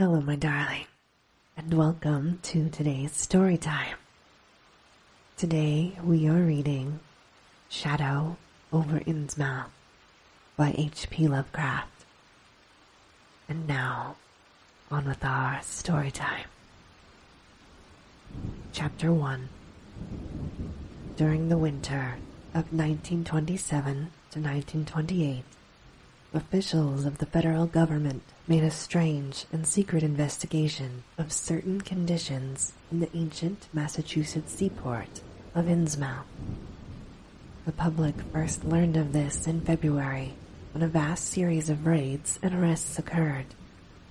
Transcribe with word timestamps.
Hello, 0.00 0.18
my 0.22 0.34
darling, 0.34 0.86
and 1.58 1.74
welcome 1.74 2.38
to 2.44 2.70
today's 2.70 3.12
story 3.12 3.58
time. 3.58 3.98
Today 5.36 5.98
we 6.02 6.26
are 6.26 6.40
reading 6.40 7.00
Shadow 7.68 8.38
over 8.72 9.00
Innsmouth 9.00 9.66
by 10.56 10.74
H.P. 10.74 11.28
Lovecraft. 11.28 12.06
And 13.46 13.68
now, 13.68 14.16
on 14.90 15.04
with 15.04 15.22
our 15.22 15.60
story 15.60 16.10
time. 16.10 16.46
Chapter 18.72 19.12
1 19.12 19.50
During 21.18 21.50
the 21.50 21.58
winter 21.58 22.16
of 22.54 22.72
1927 22.72 23.84
to 24.30 24.40
1928, 24.40 25.44
officials 26.32 27.04
of 27.04 27.18
the 27.18 27.26
federal 27.26 27.66
government 27.66 28.22
made 28.50 28.64
a 28.64 28.70
strange 28.72 29.44
and 29.52 29.64
secret 29.64 30.02
investigation 30.02 31.04
of 31.16 31.32
certain 31.32 31.80
conditions 31.80 32.72
in 32.90 32.98
the 32.98 33.08
ancient 33.16 33.68
Massachusetts 33.72 34.52
seaport 34.52 35.20
of 35.54 35.66
Innsmouth. 35.66 36.24
The 37.64 37.70
public 37.70 38.16
first 38.32 38.64
learned 38.64 38.96
of 38.96 39.12
this 39.12 39.46
in 39.46 39.60
February 39.60 40.34
when 40.72 40.82
a 40.82 40.88
vast 40.88 41.26
series 41.26 41.70
of 41.70 41.86
raids 41.86 42.40
and 42.42 42.52
arrests 42.52 42.98
occurred, 42.98 43.46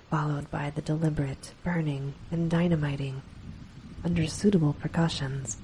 followed 0.08 0.50
by 0.50 0.70
the 0.70 0.80
deliberate 0.80 1.52
burning 1.62 2.14
and 2.30 2.50
dynamiting, 2.50 3.20
under 4.02 4.26
suitable 4.26 4.72
precautions, 4.72 5.58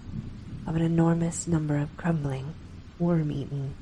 of 0.67 0.77
an 0.77 0.83
enormous 0.83 1.49
number 1.49 1.79
of 1.79 1.97
crumbling, 1.97 2.53
worm-eaten, 2.99 3.73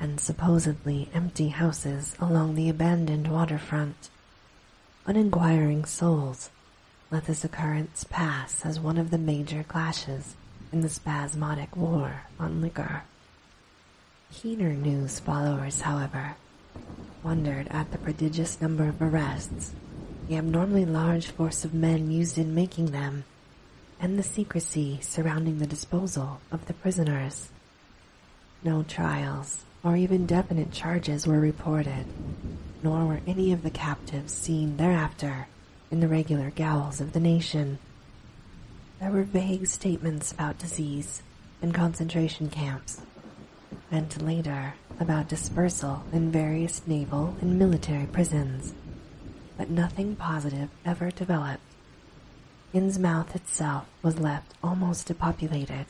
and 0.00 0.18
supposedly 0.18 1.10
empty 1.12 1.48
houses 1.48 2.16
along 2.18 2.54
the 2.54 2.70
abandoned 2.70 3.28
waterfront. 3.28 4.08
Uninquiring 5.06 5.84
souls 5.84 6.50
let 7.10 7.26
this 7.26 7.44
occurrence 7.44 8.04
pass 8.04 8.64
as 8.64 8.80
one 8.80 8.96
of 8.96 9.10
the 9.10 9.18
major 9.18 9.62
clashes 9.62 10.34
in 10.72 10.80
the 10.80 10.88
spasmodic 10.88 11.76
war 11.76 12.22
on 12.38 12.62
liquor. 12.62 13.02
Keener 14.32 14.72
news 14.72 15.20
followers, 15.20 15.82
however, 15.82 16.36
wondered 17.22 17.68
at 17.68 17.90
the 17.92 17.98
prodigious 17.98 18.60
number 18.60 18.88
of 18.88 19.02
arrests, 19.02 19.74
the 20.28 20.36
abnormally 20.36 20.86
large 20.86 21.26
force 21.26 21.64
of 21.64 21.74
men 21.74 22.10
used 22.10 22.38
in 22.38 22.54
making 22.54 22.86
them, 22.86 23.24
and 24.00 24.18
the 24.18 24.22
secrecy 24.22 24.98
surrounding 25.02 25.58
the 25.58 25.66
disposal 25.66 26.40
of 26.50 26.64
the 26.66 26.72
prisoners. 26.72 27.50
No 28.62 28.84
trials 28.84 29.64
or 29.82 29.96
even 29.96 30.26
definite 30.26 30.72
charges 30.72 31.26
were 31.26 31.40
reported, 31.40 32.04
nor 32.82 33.04
were 33.06 33.20
any 33.26 33.52
of 33.52 33.62
the 33.62 33.70
captives 33.70 34.32
seen 34.32 34.76
thereafter 34.76 35.46
in 35.90 36.00
the 36.00 36.08
regular 36.08 36.50
gowls 36.50 37.00
of 37.00 37.12
the 37.12 37.20
nation. 37.20 37.78
There 39.00 39.10
were 39.10 39.22
vague 39.22 39.66
statements 39.66 40.32
about 40.32 40.58
disease 40.58 41.22
and 41.62 41.74
concentration 41.74 42.50
camps, 42.50 43.00
and 43.90 44.22
later 44.22 44.74
about 44.98 45.28
dispersal 45.28 46.04
in 46.12 46.30
various 46.30 46.86
naval 46.86 47.36
and 47.40 47.58
military 47.58 48.06
prisons, 48.06 48.74
but 49.56 49.70
nothing 49.70 50.16
positive 50.16 50.68
ever 50.84 51.10
developed. 51.10 51.62
Innsmouth 52.74 53.34
itself 53.34 53.86
was 54.02 54.20
left 54.20 54.54
almost 54.62 55.06
depopulated, 55.06 55.86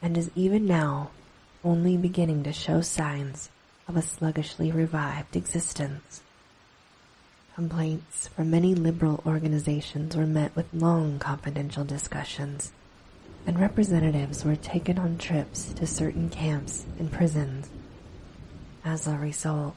and 0.00 0.16
is 0.16 0.30
even 0.34 0.66
now 0.66 1.10
only 1.64 1.96
beginning 1.96 2.44
to 2.44 2.52
show 2.52 2.80
signs 2.80 3.50
of 3.88 3.96
a 3.96 4.02
sluggishly 4.02 4.70
revived 4.70 5.34
existence. 5.34 6.22
Complaints 7.54 8.28
from 8.28 8.50
many 8.50 8.74
liberal 8.74 9.20
organizations 9.26 10.16
were 10.16 10.26
met 10.26 10.54
with 10.54 10.72
long 10.72 11.18
confidential 11.18 11.84
discussions, 11.84 12.70
and 13.46 13.58
representatives 13.58 14.44
were 14.44 14.54
taken 14.54 14.98
on 14.98 15.18
trips 15.18 15.72
to 15.72 15.86
certain 15.86 16.28
camps 16.28 16.86
and 16.98 17.10
prisons. 17.10 17.68
As 18.84 19.08
a 19.08 19.16
result, 19.16 19.74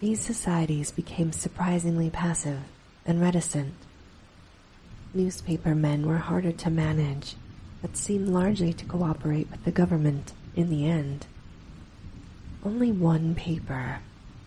these 0.00 0.20
societies 0.20 0.90
became 0.90 1.30
surprisingly 1.30 2.10
passive 2.10 2.60
and 3.04 3.20
reticent. 3.20 3.74
Newspaper 5.14 5.74
men 5.74 6.06
were 6.06 6.18
harder 6.18 6.52
to 6.52 6.70
manage, 6.70 7.36
but 7.80 7.96
seemed 7.96 8.28
largely 8.28 8.72
to 8.72 8.84
cooperate 8.84 9.50
with 9.50 9.64
the 9.64 9.70
government 9.70 10.32
in 10.56 10.70
the 10.70 10.86
end. 10.86 11.26
Only 12.64 12.90
one 12.90 13.34
paper, 13.34 14.00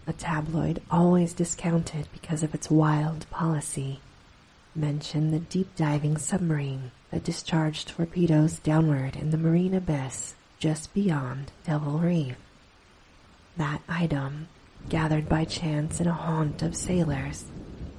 a 0.06 0.12
tabloid 0.14 0.82
always 0.90 1.34
discounted 1.34 2.08
because 2.12 2.44
of 2.44 2.54
its 2.54 2.70
wild 2.70 3.30
policy, 3.30 4.02
mentioned 4.76 5.32
the 5.32 5.40
deep 5.40 5.76
diving 5.76 6.18
submarine 6.18 6.92
that 7.12 7.24
discharged 7.24 7.88
torpedoes 7.88 8.60
downward 8.60 9.16
in 9.16 9.30
the 9.30 9.38
marine 9.38 9.74
abyss 9.74 10.36
just 10.60 10.94
beyond 10.94 11.52
Devil 11.66 12.00
Reef. 12.00 12.36
That 13.56 13.82
item, 13.88 14.48
gathered 14.90 15.30
by 15.30 15.46
chance 15.46 16.02
in 16.02 16.08
a 16.08 16.14
haunt 16.14 16.62
of 16.62 16.76
sailors, 16.76 17.46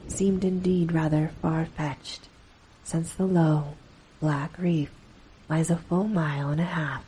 seemed 0.09 0.44
indeed 0.44 0.93
rather 0.93 1.31
far 1.41 1.65
fetched, 1.65 2.28
since 2.82 3.12
the 3.12 3.26
low, 3.26 3.75
black 4.20 4.59
reef 4.59 4.91
lies 5.49 5.70
a 5.70 5.76
full 5.76 6.04
mile 6.04 6.50
and 6.50 6.60
a 6.60 6.65
half 6.65 7.04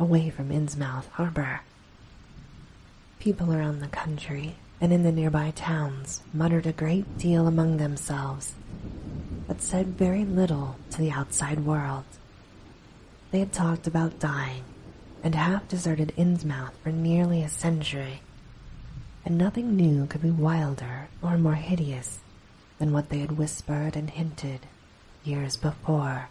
away 0.00 0.30
from 0.30 0.48
Innsmouth 0.48 1.06
Harbor. 1.10 1.60
People 3.18 3.52
around 3.52 3.80
the 3.80 3.88
country 3.88 4.56
and 4.80 4.94
in 4.94 5.02
the 5.02 5.12
nearby 5.12 5.52
towns 5.54 6.22
muttered 6.32 6.66
a 6.66 6.72
great 6.72 7.18
deal 7.18 7.46
among 7.46 7.76
themselves, 7.76 8.54
but 9.46 9.60
said 9.60 9.88
very 9.88 10.24
little 10.24 10.76
to 10.90 10.98
the 10.98 11.10
outside 11.10 11.66
world. 11.66 12.04
They 13.30 13.40
had 13.40 13.52
talked 13.52 13.86
about 13.86 14.18
dying 14.18 14.64
and 15.22 15.34
half 15.34 15.68
deserted 15.68 16.14
Innsmouth 16.16 16.72
for 16.82 16.90
nearly 16.90 17.42
a 17.42 17.48
century, 17.50 18.22
and 19.22 19.36
nothing 19.36 19.76
new 19.76 20.06
could 20.06 20.22
be 20.22 20.30
wilder 20.30 21.08
or 21.22 21.36
more 21.36 21.56
hideous 21.56 22.20
than 22.78 22.94
what 22.94 23.10
they 23.10 23.18
had 23.18 23.36
whispered 23.36 23.96
and 23.96 24.08
hinted 24.08 24.60
years 25.24 25.58
before. 25.58 26.30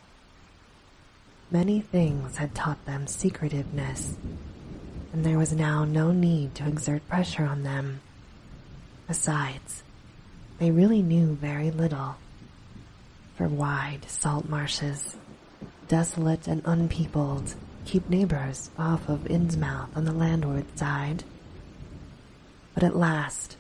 Many 1.52 1.82
things 1.82 2.38
had 2.38 2.54
taught 2.54 2.86
them 2.86 3.08
secretiveness, 3.08 4.14
and 5.12 5.26
there 5.26 5.40
was 5.40 5.52
now 5.52 5.84
no 5.84 6.12
need 6.12 6.54
to 6.56 6.68
exert 6.68 7.08
pressure 7.08 7.44
on 7.44 7.64
them. 7.64 8.02
Besides, 9.08 9.82
they 10.60 10.70
really 10.70 11.02
knew 11.02 11.34
very 11.34 11.72
little. 11.72 12.18
For 13.36 13.48
wide 13.48 14.06
salt 14.08 14.48
marshes, 14.48 15.18
desolate 15.88 16.48
and 16.48 16.62
unpeopled, 16.66 17.56
keep 17.84 18.08
neighbors 18.08 18.70
off 18.78 19.10
of 19.10 19.22
Innsmouth 19.22 19.98
on 19.98 20.06
the 20.06 20.12
landward 20.12 20.78
side. 20.78 21.24
But 22.76 22.84
at 22.84 22.96
last, 22.96 23.58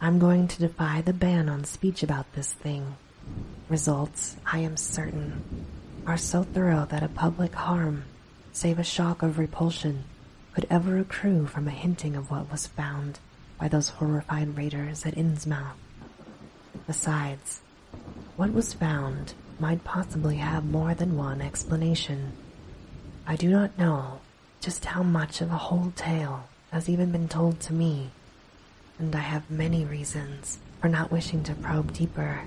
I'm 0.00 0.18
going 0.18 0.48
to 0.48 0.58
defy 0.58 1.00
the 1.02 1.12
ban 1.12 1.48
on 1.48 1.62
speech 1.62 2.02
about 2.02 2.32
this 2.32 2.52
thing. 2.52 2.96
Results, 3.68 4.36
I 4.44 4.58
am 4.58 4.76
certain, 4.76 5.44
are 6.10 6.16
so 6.16 6.42
thorough 6.42 6.84
that 6.90 7.04
a 7.04 7.08
public 7.08 7.54
harm, 7.54 8.02
save 8.50 8.80
a 8.80 8.82
shock 8.82 9.22
of 9.22 9.38
repulsion, 9.38 10.02
could 10.52 10.66
ever 10.68 10.98
accrue 10.98 11.46
from 11.46 11.68
a 11.68 11.70
hinting 11.70 12.16
of 12.16 12.28
what 12.32 12.50
was 12.50 12.66
found 12.66 13.20
by 13.60 13.68
those 13.68 13.90
horrified 13.90 14.56
raiders 14.56 15.06
at 15.06 15.14
Innsmouth. 15.14 15.76
Besides, 16.84 17.60
what 18.34 18.52
was 18.52 18.72
found 18.72 19.34
might 19.60 19.84
possibly 19.84 20.38
have 20.38 20.64
more 20.64 20.94
than 20.94 21.16
one 21.16 21.40
explanation. 21.40 22.32
I 23.24 23.36
do 23.36 23.48
not 23.48 23.78
know 23.78 24.18
just 24.60 24.86
how 24.86 25.04
much 25.04 25.40
of 25.40 25.52
a 25.52 25.58
whole 25.68 25.92
tale 25.94 26.48
has 26.72 26.88
even 26.88 27.12
been 27.12 27.28
told 27.28 27.60
to 27.60 27.72
me, 27.72 28.10
and 28.98 29.14
I 29.14 29.20
have 29.20 29.48
many 29.48 29.84
reasons 29.84 30.58
for 30.80 30.88
not 30.88 31.12
wishing 31.12 31.44
to 31.44 31.54
probe 31.54 31.92
deeper. 31.92 32.40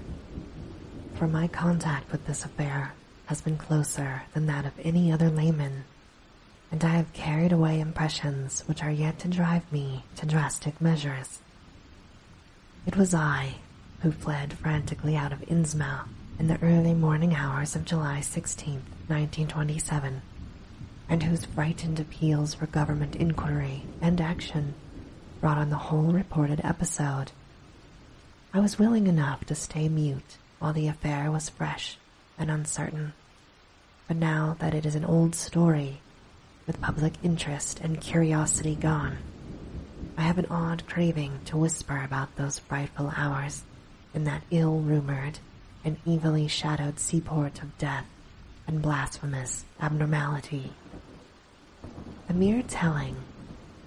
For 1.15 1.27
my 1.27 1.47
contact 1.47 2.11
with 2.11 2.27
this 2.27 2.43
affair 2.43 2.91
has 3.33 3.41
been 3.41 3.57
closer 3.57 4.21
than 4.35 4.45
that 4.45 4.63
of 4.63 4.73
any 4.83 5.11
other 5.11 5.27
layman, 5.27 5.85
and 6.71 6.83
I 6.83 6.89
have 6.89 7.13
carried 7.13 7.51
away 7.51 7.79
impressions 7.79 8.61
which 8.67 8.83
are 8.83 8.91
yet 8.91 9.17
to 9.19 9.27
drive 9.27 9.71
me 9.71 10.03
to 10.17 10.27
drastic 10.27 10.79
measures. 10.79 11.39
It 12.85 12.95
was 12.95 13.15
I 13.15 13.55
who 14.01 14.11
fled 14.11 14.53
frantically 14.53 15.15
out 15.15 15.33
of 15.33 15.41
Innsmouth 15.47 16.09
in 16.37 16.45
the 16.45 16.61
early 16.61 16.93
morning 16.93 17.33
hours 17.33 17.75
of 17.75 17.85
July 17.85 18.21
16, 18.21 18.73
1927, 19.07 20.21
and 21.09 21.23
whose 21.23 21.45
frightened 21.45 21.99
appeals 21.99 22.53
for 22.53 22.67
government 22.67 23.15
inquiry 23.15 23.81
and 23.99 24.21
action 24.21 24.75
brought 25.41 25.57
on 25.57 25.71
the 25.71 25.87
whole 25.89 26.11
reported 26.13 26.61
episode. 26.63 27.31
I 28.53 28.59
was 28.59 28.77
willing 28.77 29.07
enough 29.07 29.43
to 29.45 29.55
stay 29.55 29.89
mute 29.89 30.37
while 30.59 30.73
the 30.73 30.87
affair 30.87 31.31
was 31.31 31.49
fresh 31.49 31.97
and 32.37 32.51
uncertain. 32.51 33.13
But 34.07 34.17
now 34.17 34.57
that 34.59 34.73
it 34.73 34.85
is 34.85 34.95
an 34.95 35.05
old 35.05 35.33
story, 35.33 36.01
with 36.67 36.81
public 36.81 37.13
interest 37.23 37.79
and 37.81 38.01
curiosity 38.01 38.75
gone, 38.75 39.17
I 40.17 40.21
have 40.21 40.37
an 40.37 40.47
odd 40.49 40.85
craving 40.87 41.39
to 41.45 41.57
whisper 41.57 42.01
about 42.03 42.35
those 42.35 42.59
frightful 42.59 43.13
hours 43.15 43.63
in 44.13 44.25
that 44.25 44.43
ill-rumored 44.51 45.39
and 45.83 45.97
evilly 46.07 46.47
shadowed 46.47 46.99
seaport 46.99 47.61
of 47.61 47.77
death 47.77 48.05
and 48.67 48.81
blasphemous 48.81 49.65
abnormality. 49.81 50.71
The 52.27 52.33
mere 52.33 52.61
telling 52.61 53.17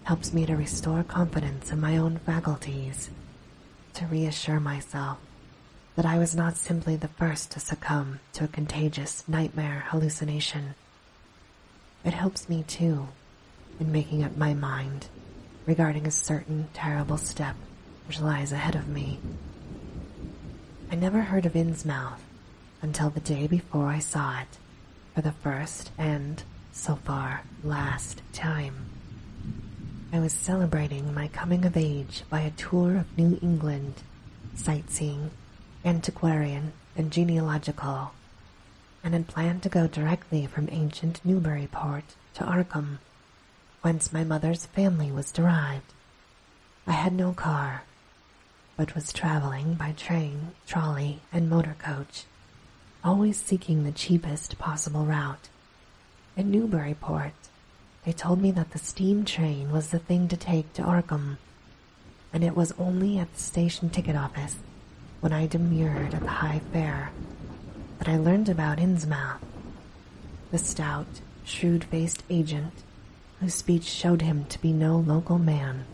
helps 0.04 0.32
me 0.32 0.46
to 0.46 0.56
restore 0.56 1.02
confidence 1.02 1.70
in 1.70 1.80
my 1.80 1.96
own 1.96 2.18
faculties, 2.18 3.10
to 3.94 4.06
reassure 4.06 4.60
myself 4.60 5.18
that 5.96 6.06
I 6.06 6.18
was 6.18 6.36
not 6.36 6.58
simply 6.58 6.94
the 6.94 7.08
first 7.08 7.50
to 7.52 7.60
succumb 7.60 8.20
to 8.34 8.44
a 8.44 8.48
contagious 8.48 9.26
nightmare 9.26 9.84
hallucination. 9.88 10.74
It 12.04 12.12
helps 12.12 12.48
me, 12.48 12.64
too, 12.64 13.08
in 13.80 13.90
making 13.90 14.22
up 14.22 14.36
my 14.36 14.52
mind 14.52 15.08
regarding 15.64 16.06
a 16.06 16.10
certain 16.10 16.68
terrible 16.74 17.16
step 17.16 17.56
which 18.06 18.20
lies 18.20 18.52
ahead 18.52 18.74
of 18.76 18.88
me. 18.88 19.18
I 20.90 20.94
never 20.94 21.22
heard 21.22 21.46
of 21.46 21.54
Innsmouth 21.54 22.20
until 22.82 23.10
the 23.10 23.20
day 23.20 23.46
before 23.46 23.86
I 23.88 23.98
saw 23.98 24.40
it 24.40 24.58
for 25.14 25.22
the 25.22 25.32
first 25.32 25.90
and, 25.96 26.42
so 26.72 26.96
far, 26.96 27.42
last 27.64 28.20
time. 28.34 28.86
I 30.12 30.20
was 30.20 30.32
celebrating 30.32 31.14
my 31.14 31.28
coming 31.28 31.64
of 31.64 31.76
age 31.76 32.22
by 32.28 32.40
a 32.40 32.50
tour 32.50 32.98
of 32.98 33.18
New 33.18 33.38
England, 33.42 33.94
sightseeing, 34.54 35.30
antiquarian, 35.84 36.72
and 36.96 37.12
genealogical, 37.12 38.12
and 39.04 39.14
had 39.14 39.28
planned 39.28 39.62
to 39.62 39.68
go 39.68 39.86
directly 39.86 40.46
from 40.46 40.68
ancient 40.70 41.20
Newburyport 41.24 42.04
to 42.34 42.44
Arkham, 42.44 42.98
whence 43.82 44.12
my 44.12 44.24
mother's 44.24 44.66
family 44.66 45.12
was 45.12 45.30
derived. 45.32 45.92
I 46.86 46.92
had 46.92 47.12
no 47.12 47.32
car, 47.32 47.84
but 48.76 48.94
was 48.94 49.12
traveling 49.12 49.74
by 49.74 49.92
train, 49.92 50.52
trolley, 50.66 51.20
and 51.32 51.48
motor 51.48 51.76
coach, 51.78 52.24
always 53.04 53.38
seeking 53.38 53.84
the 53.84 53.92
cheapest 53.92 54.58
possible 54.58 55.04
route. 55.04 55.48
In 56.36 56.50
Newburyport, 56.50 57.32
they 58.04 58.12
told 58.12 58.40
me 58.40 58.50
that 58.52 58.70
the 58.70 58.78
steam 58.78 59.24
train 59.24 59.72
was 59.72 59.88
the 59.88 59.98
thing 59.98 60.28
to 60.28 60.36
take 60.36 60.72
to 60.74 60.82
Arkham, 60.82 61.38
and 62.32 62.44
it 62.44 62.54
was 62.56 62.72
only 62.78 63.18
at 63.18 63.32
the 63.32 63.40
station 63.40 63.90
ticket 63.90 64.14
office, 64.14 64.56
when 65.26 65.32
I 65.32 65.48
demurred 65.48 66.14
at 66.14 66.20
the 66.20 66.28
high 66.28 66.60
fare, 66.72 67.10
that 67.98 68.08
I 68.08 68.16
learned 68.16 68.48
about 68.48 68.78
Innsmouth. 68.78 69.40
The 70.52 70.58
stout, 70.58 71.08
shrewd-faced 71.44 72.22
agent, 72.30 72.72
whose 73.40 73.54
speech 73.54 73.82
showed 73.82 74.22
him 74.22 74.44
to 74.44 74.62
be 74.62 74.72
no 74.72 74.96
local 74.96 75.40
man, 75.40 75.84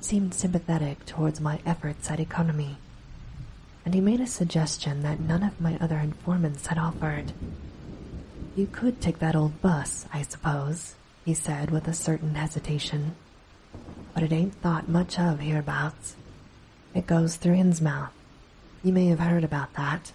seemed 0.00 0.34
sympathetic 0.34 1.06
towards 1.06 1.40
my 1.40 1.60
efforts 1.64 2.10
at 2.10 2.18
economy, 2.18 2.78
and 3.84 3.94
he 3.94 4.00
made 4.00 4.20
a 4.20 4.26
suggestion 4.26 5.04
that 5.04 5.20
none 5.20 5.44
of 5.44 5.60
my 5.60 5.78
other 5.80 5.98
informants 5.98 6.66
had 6.66 6.76
offered. 6.76 7.34
You 8.56 8.66
could 8.66 9.00
take 9.00 9.20
that 9.20 9.36
old 9.36 9.62
bus, 9.62 10.06
I 10.12 10.22
suppose, 10.22 10.96
he 11.24 11.34
said 11.34 11.70
with 11.70 11.86
a 11.86 11.94
certain 11.94 12.34
hesitation. 12.34 13.14
But 14.12 14.24
it 14.24 14.32
ain't 14.32 14.54
thought 14.54 14.88
much 14.88 15.20
of 15.20 15.38
hereabouts. 15.38 16.16
It 16.94 17.06
goes 17.06 17.36
through 17.36 17.58
Innsmouth. 17.58 18.08
You 18.86 18.92
may 18.92 19.06
have 19.06 19.18
heard 19.18 19.42
about 19.42 19.74
that. 19.74 20.12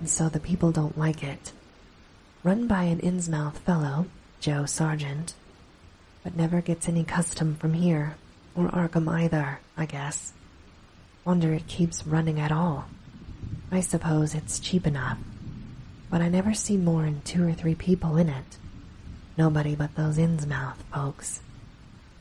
And 0.00 0.08
so 0.08 0.30
the 0.30 0.40
people 0.40 0.72
don't 0.72 0.96
like 0.96 1.22
it. 1.22 1.52
Run 2.42 2.66
by 2.66 2.84
an 2.84 3.00
Innsmouth 3.00 3.56
fellow, 3.56 4.06
Joe 4.40 4.64
Sargent, 4.64 5.34
but 6.24 6.34
never 6.34 6.62
gets 6.62 6.88
any 6.88 7.04
custom 7.04 7.54
from 7.54 7.74
here, 7.74 8.16
or 8.56 8.68
Arkham 8.68 9.10
either, 9.10 9.60
I 9.76 9.84
guess. 9.84 10.32
Wonder 11.26 11.52
it 11.52 11.66
keeps 11.66 12.06
running 12.06 12.40
at 12.40 12.50
all. 12.50 12.86
I 13.70 13.80
suppose 13.80 14.34
it's 14.34 14.58
cheap 14.58 14.86
enough, 14.86 15.18
but 16.08 16.22
I 16.22 16.30
never 16.30 16.54
see 16.54 16.78
more'n 16.78 17.20
two 17.26 17.46
or 17.46 17.52
three 17.52 17.74
people 17.74 18.16
in 18.16 18.30
it. 18.30 18.56
Nobody 19.36 19.74
but 19.74 19.96
those 19.96 20.16
Innsmouth 20.16 20.78
folks. 20.94 21.42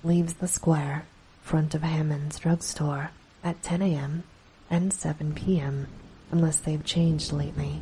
Leaves 0.03 0.33
the 0.33 0.50
square, 0.50 1.06
front 1.41 1.73
of 1.73 1.83
Hammond's 1.83 2.39
drugstore, 2.39 3.12
at 3.41 3.63
10 3.63 3.81
a.m. 3.81 4.23
and 4.71 4.91
7 4.91 5.35
p.m., 5.35 5.88
unless 6.31 6.57
they've 6.57 6.83
changed 6.83 7.31
lately. 7.31 7.81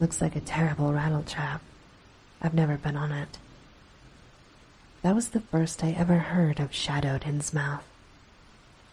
Looks 0.00 0.20
like 0.20 0.34
a 0.34 0.40
terrible 0.40 0.90
rattletrap. 0.90 1.60
I've 2.40 2.54
never 2.54 2.76
been 2.76 2.96
on 2.96 3.12
it. 3.12 3.38
That 5.02 5.14
was 5.14 5.28
the 5.28 5.40
first 5.40 5.84
I 5.84 5.92
ever 5.92 6.18
heard 6.18 6.58
of 6.58 6.74
shadowed 6.74 7.22
Innsmouth. 7.22 7.82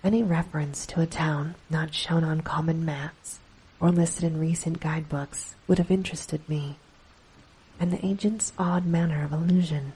Any 0.04 0.22
reference 0.22 0.86
to 0.86 1.02
a 1.02 1.08
town 1.08 1.56
not 1.72 1.96
shown 1.96 2.24
on 2.24 2.42
common 2.42 2.86
maps 2.86 3.40
or 3.80 3.90
listed 3.90 4.26
in 4.26 4.40
recent 4.40 4.80
guidebooks 4.80 5.56
would 5.68 5.80
have 5.80 5.90
interested 5.90 6.48
me 6.48 6.78
and 7.80 7.94
the 7.94 8.06
agent's 8.06 8.52
odd 8.58 8.86
manner 8.86 9.24
of 9.24 9.32
allusion 9.32 9.94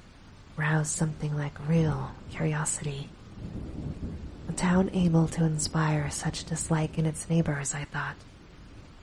roused 0.55 0.91
something 0.91 1.35
like 1.35 1.67
real 1.67 2.11
curiosity. 2.31 3.09
A 4.53 4.55
town 4.55 4.91
able 4.93 5.27
to 5.29 5.43
inspire 5.45 6.11
such 6.11 6.43
dislike 6.45 6.99
in 6.99 7.07
its 7.07 7.27
neighbors, 7.27 7.73
I 7.73 7.85
thought, 7.85 8.17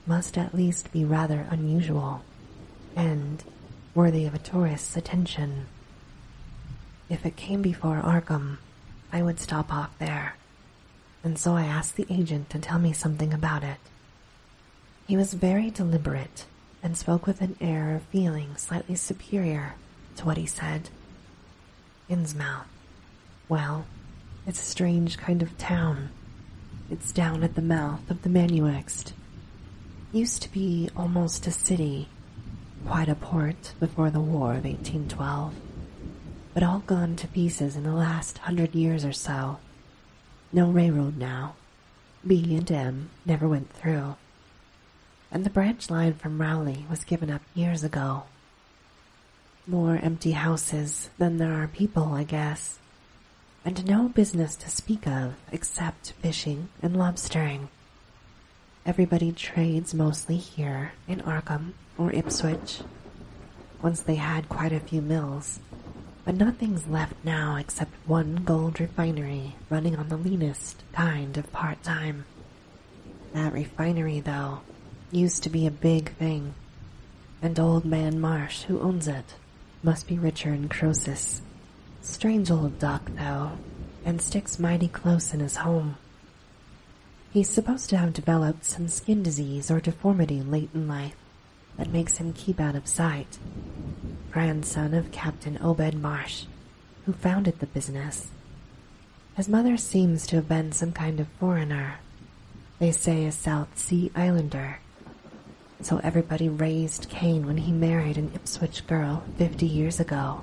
must 0.06 0.38
at 0.38 0.54
least 0.54 0.92
be 0.92 1.04
rather 1.04 1.48
unusual 1.50 2.22
and 2.94 3.42
worthy 3.92 4.26
of 4.26 4.34
a 4.34 4.38
tourist's 4.38 4.96
attention. 4.96 5.66
If 7.08 7.26
it 7.26 7.34
came 7.34 7.62
before 7.62 8.00
Arkham, 8.00 8.58
I 9.12 9.22
would 9.22 9.40
stop 9.40 9.74
off 9.74 9.98
there, 9.98 10.36
and 11.24 11.36
so 11.36 11.56
I 11.56 11.64
asked 11.64 11.96
the 11.96 12.06
agent 12.08 12.48
to 12.50 12.60
tell 12.60 12.78
me 12.78 12.92
something 12.92 13.34
about 13.34 13.64
it. 13.64 13.78
He 15.08 15.16
was 15.16 15.34
very 15.34 15.68
deliberate 15.68 16.44
and 16.80 16.96
spoke 16.96 17.26
with 17.26 17.40
an 17.40 17.56
air 17.60 17.96
of 17.96 18.02
feeling 18.02 18.56
slightly 18.56 18.94
superior 18.94 19.74
to 20.14 20.26
what 20.26 20.36
he 20.36 20.46
said. 20.46 20.90
Innsmouth. 22.08 22.66
Well, 23.48 23.86
it's 24.46 24.60
a 24.60 24.64
strange 24.64 25.18
kind 25.18 25.42
of 25.42 25.56
town. 25.58 26.10
It's 26.90 27.12
down 27.12 27.42
at 27.42 27.54
the 27.54 27.62
mouth 27.62 28.10
of 28.10 28.22
the 28.22 28.28
Manuxet. 28.28 29.12
Used 30.12 30.42
to 30.42 30.52
be 30.52 30.90
almost 30.96 31.46
a 31.46 31.52
city, 31.52 32.08
quite 32.86 33.08
a 33.08 33.14
port 33.14 33.74
before 33.78 34.10
the 34.10 34.20
War 34.20 34.50
of 34.54 34.64
1812, 34.64 35.54
but 36.52 36.62
all 36.62 36.80
gone 36.80 37.16
to 37.16 37.28
pieces 37.28 37.76
in 37.76 37.84
the 37.84 37.92
last 37.92 38.38
hundred 38.38 38.74
years 38.74 39.04
or 39.04 39.12
so. 39.12 39.58
No 40.52 40.70
railroad 40.70 41.16
now. 41.16 41.54
B 42.26 42.56
and 42.56 42.70
M 42.70 43.10
never 43.24 43.46
went 43.46 43.72
through 43.72 44.16
and 45.30 45.44
the 45.44 45.50
branch 45.50 45.90
line 45.90 46.14
from 46.14 46.40
Rowley 46.40 46.84
was 46.90 47.04
given 47.04 47.30
up 47.30 47.42
years 47.54 47.84
ago. 47.84 48.24
More 49.66 49.96
empty 49.96 50.32
houses 50.32 51.10
than 51.18 51.36
there 51.36 51.52
are 51.62 51.68
people, 51.68 52.14
I 52.14 52.24
guess, 52.24 52.78
and 53.64 53.86
no 53.86 54.08
business 54.08 54.56
to 54.56 54.70
speak 54.70 55.06
of 55.06 55.34
except 55.52 56.12
fishing 56.22 56.68
and 56.82 56.96
lobstering. 56.96 57.68
Everybody 58.86 59.32
trades 59.32 59.92
mostly 59.92 60.36
here 60.36 60.92
in 61.06 61.20
Arkham 61.20 61.72
or 61.98 62.12
Ipswich. 62.12 62.80
Once 63.82 64.00
they 64.00 64.14
had 64.14 64.48
quite 64.48 64.72
a 64.72 64.80
few 64.80 65.02
mills, 65.02 65.60
but 66.24 66.34
nothing's 66.34 66.86
left 66.86 67.14
now 67.24 67.56
except 67.56 67.92
one 68.06 68.36
gold 68.44 68.80
refinery 68.80 69.56
running 69.68 69.96
on 69.96 70.08
the 70.08 70.16
leanest 70.16 70.82
kind 70.92 71.36
of 71.36 71.52
part-time. 71.52 72.24
That 73.32 73.52
refinery, 73.52 74.20
though, 74.20 74.60
used 75.10 75.42
to 75.42 75.50
be 75.50 75.66
a 75.66 75.70
big 75.70 76.12
thing, 76.16 76.54
and 77.42 77.58
old 77.58 77.84
man 77.84 78.20
Marsh, 78.20 78.62
who 78.62 78.80
owns 78.80 79.08
it, 79.08 79.34
must 79.82 80.06
be 80.06 80.18
richer 80.18 80.52
in 80.52 80.68
Croesus. 80.68 81.42
Strange 82.02 82.50
old 82.50 82.78
duck, 82.78 83.10
though, 83.16 83.52
and 84.04 84.20
sticks 84.20 84.58
mighty 84.58 84.88
close 84.88 85.34
in 85.34 85.40
his 85.40 85.56
home. 85.56 85.96
He's 87.32 87.48
supposed 87.48 87.90
to 87.90 87.96
have 87.96 88.12
developed 88.12 88.64
some 88.64 88.88
skin 88.88 89.22
disease 89.22 89.70
or 89.70 89.80
deformity 89.80 90.42
late 90.42 90.70
in 90.74 90.88
life 90.88 91.16
that 91.76 91.92
makes 91.92 92.16
him 92.16 92.32
keep 92.32 92.58
out 92.58 92.74
of 92.74 92.88
sight. 92.88 93.38
Grandson 94.30 94.94
of 94.94 95.12
Captain 95.12 95.58
Obed 95.62 95.94
Marsh, 95.94 96.44
who 97.06 97.12
founded 97.12 97.58
the 97.60 97.66
business. 97.66 98.28
His 99.36 99.48
mother 99.48 99.76
seems 99.76 100.26
to 100.26 100.36
have 100.36 100.48
been 100.48 100.72
some 100.72 100.92
kind 100.92 101.20
of 101.20 101.28
foreigner. 101.38 101.98
They 102.78 102.92
say 102.92 103.26
a 103.26 103.32
South 103.32 103.78
Sea 103.78 104.10
Islander 104.14 104.78
so 105.82 105.98
everybody 105.98 106.48
raised 106.48 107.08
Cain 107.08 107.46
when 107.46 107.56
he 107.56 107.72
married 107.72 108.18
an 108.18 108.32
Ipswich 108.34 108.86
girl 108.86 109.22
fifty 109.38 109.66
years 109.66 109.98
ago. 109.98 110.42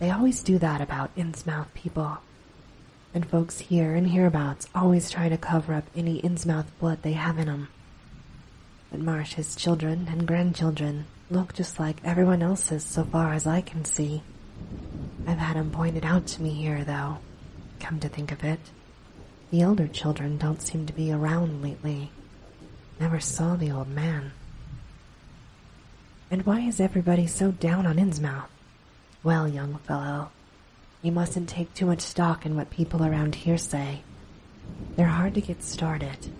They 0.00 0.10
always 0.10 0.42
do 0.42 0.58
that 0.58 0.80
about 0.80 1.14
Innsmouth 1.16 1.72
people. 1.74 2.18
And 3.14 3.24
folks 3.24 3.58
here 3.60 3.94
and 3.94 4.08
hereabouts 4.08 4.68
always 4.74 5.08
try 5.08 5.28
to 5.28 5.36
cover 5.36 5.72
up 5.72 5.84
any 5.94 6.20
Innsmouth 6.20 6.66
blood 6.80 7.02
they 7.02 7.12
have 7.12 7.38
in 7.38 7.48
'em. 7.48 7.68
But 8.90 9.00
Marsh's 9.00 9.54
children 9.54 10.08
and 10.10 10.26
grandchildren 10.26 11.06
look 11.30 11.54
just 11.54 11.78
like 11.78 12.00
everyone 12.04 12.42
else's 12.42 12.84
so 12.84 13.04
far 13.04 13.32
as 13.32 13.46
I 13.46 13.60
can 13.60 13.84
see. 13.84 14.22
I've 15.26 15.38
had 15.38 15.56
'em 15.56 15.70
pointed 15.70 16.04
out 16.04 16.26
to 16.28 16.42
me 16.42 16.50
here, 16.50 16.84
though, 16.84 17.18
come 17.80 18.00
to 18.00 18.08
think 18.08 18.32
of 18.32 18.44
it. 18.44 18.60
The 19.50 19.62
elder 19.62 19.86
children 19.86 20.36
don't 20.36 20.60
seem 20.60 20.84
to 20.86 20.92
be 20.92 21.12
around 21.12 21.62
lately. 21.62 22.10
Never 22.98 23.20
saw 23.20 23.54
the 23.54 23.70
old 23.70 23.88
man. 23.88 24.32
And 26.30 26.44
why 26.44 26.60
is 26.60 26.80
everybody 26.80 27.26
so 27.26 27.52
down 27.52 27.86
on 27.86 27.96
Innsmouth? 27.96 28.48
Well, 29.24 29.48
young 29.48 29.78
fellow, 29.78 30.32
you 31.00 31.10
mustn't 31.10 31.48
take 31.48 31.72
too 31.72 31.86
much 31.86 32.02
stock 32.02 32.44
in 32.44 32.56
what 32.56 32.68
people 32.68 33.02
around 33.02 33.34
here 33.34 33.56
say. 33.56 34.02
They're 34.96 35.06
hard 35.06 35.32
to 35.32 35.40
get 35.40 35.62
started, 35.62 36.30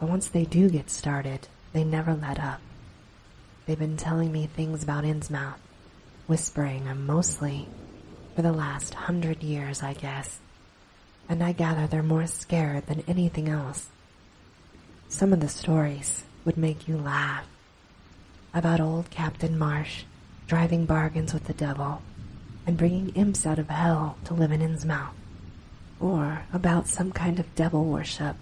but 0.00 0.08
once 0.08 0.26
they 0.26 0.46
do 0.46 0.70
get 0.70 0.88
started, 0.88 1.48
they 1.74 1.84
never 1.84 2.14
let 2.14 2.40
up. 2.40 2.62
They've 3.66 3.78
been 3.78 3.98
telling 3.98 4.32
me 4.32 4.46
things 4.46 4.82
about 4.82 5.04
Innsmouth, 5.04 5.58
whispering 6.26 6.86
them 6.86 7.04
mostly 7.04 7.68
for 8.34 8.40
the 8.40 8.52
last 8.52 8.94
hundred 8.94 9.42
years, 9.42 9.82
I 9.82 9.92
guess, 9.92 10.38
and 11.28 11.42
I 11.42 11.52
gather 11.52 11.86
they're 11.86 12.02
more 12.02 12.26
scared 12.26 12.86
than 12.86 13.04
anything 13.06 13.50
else. 13.50 13.90
Some 15.10 15.34
of 15.34 15.40
the 15.40 15.48
stories 15.48 16.24
would 16.46 16.56
make 16.56 16.88
you 16.88 16.96
laugh 16.96 17.44
about 18.54 18.80
old 18.80 19.10
Captain 19.10 19.58
Marsh 19.58 20.04
driving 20.48 20.86
bargains 20.86 21.32
with 21.32 21.44
the 21.44 21.52
devil 21.52 22.02
and 22.66 22.76
bringing 22.76 23.10
imps 23.10 23.46
out 23.46 23.58
of 23.58 23.68
hell 23.68 24.16
to 24.24 24.34
live 24.34 24.50
in 24.50 24.60
his 24.60 24.84
mouth, 24.84 25.14
or 26.00 26.42
about 26.52 26.88
some 26.88 27.12
kind 27.12 27.38
of 27.38 27.54
devil 27.54 27.84
worship 27.84 28.34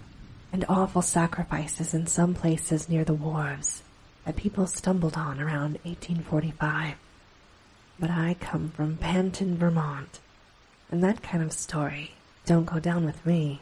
and 0.51 0.65
awful 0.69 1.01
sacrifices 1.01 1.93
in 1.93 2.07
some 2.07 2.33
places 2.33 2.87
near 2.87 3.03
the 3.03 3.13
wharves 3.13 3.83
that 4.25 4.37
people 4.37 4.65
stumbled 4.65 5.15
on 5.15 5.39
around 5.39 5.73
1845. 5.83 6.95
But 7.99 8.09
I 8.09 8.37
come 8.39 8.69
from 8.69 8.97
Panton, 8.97 9.57
Vermont, 9.57 10.19
and 10.89 11.03
that 11.03 11.21
kind 11.21 11.43
of 11.43 11.51
story 11.51 12.11
don't 12.45 12.65
go 12.65 12.79
down 12.79 13.05
with 13.05 13.25
me. 13.25 13.59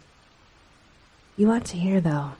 You 1.35 1.51
ought 1.51 1.65
to 1.65 1.77
hear, 1.77 1.99
though, 1.99 2.33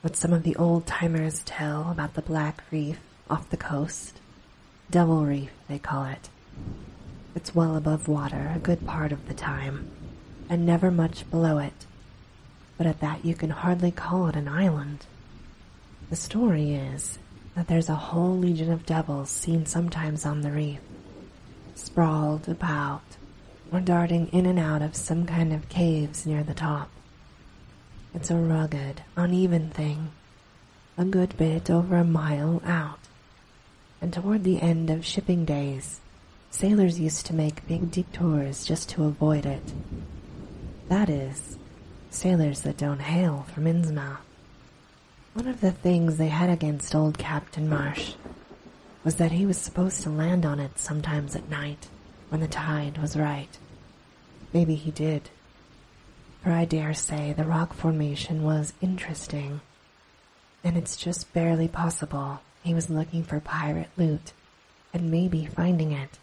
what 0.00 0.16
some 0.16 0.32
of 0.32 0.42
the 0.42 0.56
old 0.56 0.86
timers 0.86 1.42
tell 1.44 1.90
about 1.90 2.14
the 2.14 2.22
Black 2.22 2.64
Reef 2.70 2.98
off 3.28 3.50
the 3.50 3.58
coast. 3.58 4.18
Devil 4.92 5.24
Reef, 5.24 5.50
they 5.68 5.78
call 5.78 6.04
it. 6.04 6.28
It's 7.34 7.54
well 7.54 7.76
above 7.76 8.08
water 8.08 8.52
a 8.54 8.58
good 8.58 8.86
part 8.86 9.10
of 9.10 9.26
the 9.26 9.32
time, 9.32 9.90
and 10.50 10.66
never 10.66 10.90
much 10.90 11.30
below 11.30 11.56
it. 11.56 11.86
But 12.76 12.86
at 12.86 13.00
that 13.00 13.24
you 13.24 13.34
can 13.34 13.48
hardly 13.48 13.90
call 13.90 14.26
it 14.26 14.36
an 14.36 14.48
island. 14.48 15.06
The 16.10 16.16
story 16.16 16.74
is 16.74 17.18
that 17.54 17.68
there's 17.68 17.88
a 17.88 17.94
whole 17.94 18.36
legion 18.36 18.70
of 18.70 18.84
devils 18.84 19.30
seen 19.30 19.64
sometimes 19.64 20.26
on 20.26 20.42
the 20.42 20.50
reef, 20.52 20.80
sprawled 21.74 22.46
about 22.46 23.16
or 23.72 23.80
darting 23.80 24.26
in 24.26 24.44
and 24.44 24.58
out 24.58 24.82
of 24.82 24.94
some 24.94 25.24
kind 25.24 25.54
of 25.54 25.70
caves 25.70 26.26
near 26.26 26.42
the 26.42 26.52
top. 26.52 26.90
It's 28.14 28.30
a 28.30 28.36
rugged, 28.36 29.00
uneven 29.16 29.70
thing, 29.70 30.10
a 30.98 31.06
good 31.06 31.34
bit 31.38 31.70
over 31.70 31.96
a 31.96 32.04
mile 32.04 32.60
out. 32.66 33.01
And 34.02 34.12
toward 34.12 34.42
the 34.42 34.60
end 34.60 34.90
of 34.90 35.06
shipping 35.06 35.44
days, 35.44 36.00
sailors 36.50 36.98
used 36.98 37.24
to 37.26 37.34
make 37.34 37.66
big 37.68 37.92
detours 37.92 38.64
just 38.64 38.88
to 38.90 39.04
avoid 39.04 39.46
it. 39.46 39.62
That 40.88 41.08
is, 41.08 41.56
sailors 42.10 42.62
that 42.62 42.76
don't 42.76 43.00
hail 43.00 43.46
from 43.54 43.64
Innsmouth. 43.64 44.18
One 45.34 45.46
of 45.46 45.60
the 45.60 45.70
things 45.70 46.16
they 46.16 46.28
had 46.28 46.50
against 46.50 46.96
old 46.96 47.16
Captain 47.16 47.68
Marsh 47.68 48.14
was 49.04 49.14
that 49.16 49.30
he 49.30 49.46
was 49.46 49.56
supposed 49.56 50.02
to 50.02 50.10
land 50.10 50.44
on 50.44 50.58
it 50.58 50.80
sometimes 50.80 51.36
at 51.36 51.48
night 51.48 51.88
when 52.28 52.40
the 52.40 52.48
tide 52.48 52.98
was 52.98 53.16
right. 53.16 53.56
Maybe 54.52 54.74
he 54.74 54.90
did, 54.90 55.30
for 56.42 56.50
I 56.50 56.64
dare 56.64 56.92
say 56.92 57.32
the 57.32 57.44
rock 57.44 57.72
formation 57.72 58.42
was 58.42 58.72
interesting, 58.80 59.60
and 60.64 60.76
it's 60.76 60.96
just 60.96 61.32
barely 61.32 61.68
possible 61.68 62.40
he 62.62 62.74
was 62.74 62.90
looking 62.90 63.22
for 63.24 63.40
pirate 63.40 63.90
loot 63.96 64.32
and 64.92 65.10
maybe 65.10 65.46
finding 65.46 65.92
it. 65.92 66.18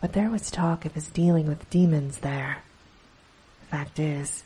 But 0.00 0.12
there 0.12 0.30
was 0.30 0.50
talk 0.50 0.84
of 0.84 0.94
his 0.94 1.08
dealing 1.08 1.46
with 1.46 1.68
demons 1.70 2.18
there. 2.18 2.58
Fact 3.70 3.98
is, 3.98 4.44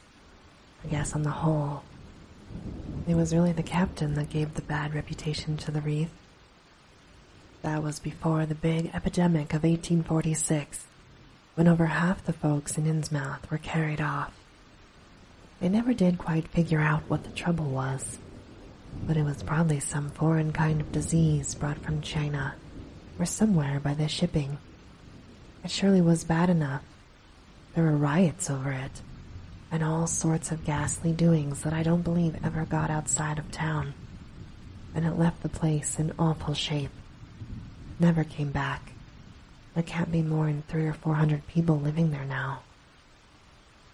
I 0.85 0.89
guess 0.89 1.15
on 1.15 1.23
the 1.23 1.31
whole, 1.31 1.83
it 3.07 3.15
was 3.15 3.35
really 3.35 3.53
the 3.53 3.63
captain 3.63 4.15
that 4.15 4.31
gave 4.31 4.55
the 4.55 4.63
bad 4.63 4.95
reputation 4.95 5.57
to 5.59 5.71
the 5.71 5.81
wreath. 5.81 6.13
That 7.63 7.83
was 7.83 7.99
before 7.99 8.47
the 8.47 8.55
big 8.55 8.91
epidemic 8.95 9.53
of 9.55 9.63
1846, 9.63 10.87
when 11.55 11.69
over 11.69 11.87
half 11.87 12.25
the 12.25 12.33
folks 12.33 12.79
in 12.79 12.85
Innsmouth 12.85 13.51
were 13.51 13.59
carried 13.59 14.01
off. 14.01 14.33
They 15.61 15.69
never 15.69 15.95
did 15.95 16.19
quite 16.19 16.49
figure 16.49 16.81
out 16.81 17.03
what 17.09 17.25
the 17.25 17.31
trouble 17.31 17.67
was, 17.67 18.19
but 19.07 19.17
it 19.17 19.25
was 19.25 19.43
probably 19.43 19.81
some 19.81 20.11
foreign 20.11 20.53
kind 20.53 20.81
of 20.81 20.93
disease 20.93 21.55
brought 21.55 21.79
from 21.79 22.01
China 22.01 22.55
or 23.19 23.27
somewhere 23.27 23.81
by 23.81 23.95
the 23.95 24.09
shipping. 24.09 24.59
It 25.65 25.71
surely 25.71 26.01
was 26.01 26.25
bad 26.25 26.51
enough. 26.51 26.83
There 27.75 27.85
were 27.85 27.97
riots 27.97 28.51
over 28.51 28.73
it, 28.73 29.03
and 29.71 29.83
all 29.83 30.07
sorts 30.07 30.51
of 30.51 30.65
ghastly 30.65 31.13
doings 31.13 31.63
that 31.63 31.73
I 31.73 31.83
don't 31.83 32.03
believe 32.03 32.37
ever 32.45 32.65
got 32.65 32.91
outside 32.91 33.39
of 33.39 33.51
town. 33.51 33.95
And 34.95 35.07
it 35.07 35.19
left 35.19 35.43
the 35.43 35.49
place 35.49 35.99
in 35.99 36.13
awful 36.19 36.55
shape. 36.55 36.91
Never 37.99 38.25
came 38.25 38.51
back. 38.51 38.93
There 39.75 39.83
can't 39.83 40.13
be 40.13 40.23
more 40.23 40.47
than 40.47 40.63
three 40.69 40.87
or 40.87 40.93
four 40.93 41.15
hundred 41.15 41.47
people 41.47 41.79
living 41.79 42.11
there 42.11 42.27
now. 42.27 42.61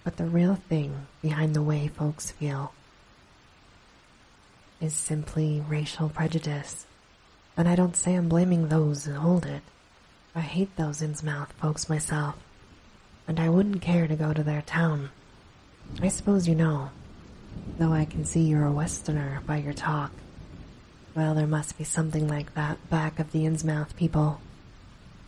But 0.02 0.17
the 0.17 0.25
real 0.25 0.57
thing 0.57 1.07
behind 1.23 1.55
the 1.55 1.62
way 1.62 1.88
folks 1.88 2.31
feel 2.31 2.73
is 4.81 4.95
simply 4.95 5.63
racial 5.69 6.09
prejudice. 6.09 6.87
And 7.57 7.69
I 7.69 7.75
don't 7.75 7.97
say 7.97 8.15
I'm 8.15 8.29
blaming 8.29 8.69
those 8.69 9.05
who 9.05 9.15
hold 9.15 9.47
it. 9.47 9.63
I 10.35 10.41
hate 10.41 10.77
those 10.77 11.01
Innsmouth 11.03 11.51
folks 11.53 11.89
myself, 11.89 12.37
and 13.27 13.41
I 13.41 13.49
wouldn't 13.49 13.83
care 13.83 14.07
to 14.07 14.15
go 14.15 14.33
to 14.33 14.43
their 14.43 14.63
town 14.63 15.11
I 16.01 16.09
suppose 16.09 16.47
you 16.47 16.55
know, 16.55 16.91
though 17.79 17.93
I 17.93 18.05
can 18.05 18.25
see 18.25 18.43
you're 18.43 18.65
a 18.65 18.71
Westerner 18.71 19.43
by 19.47 19.57
your 19.57 19.73
talk. 19.73 20.13
Well, 21.17 21.35
there 21.35 21.47
must 21.47 21.77
be 21.77 21.83
something 21.83 22.29
like 22.29 22.55
that 22.55 22.89
back 22.89 23.19
of 23.19 23.33
the 23.33 23.45
Innsmouth 23.45 23.97
people. 23.97 24.41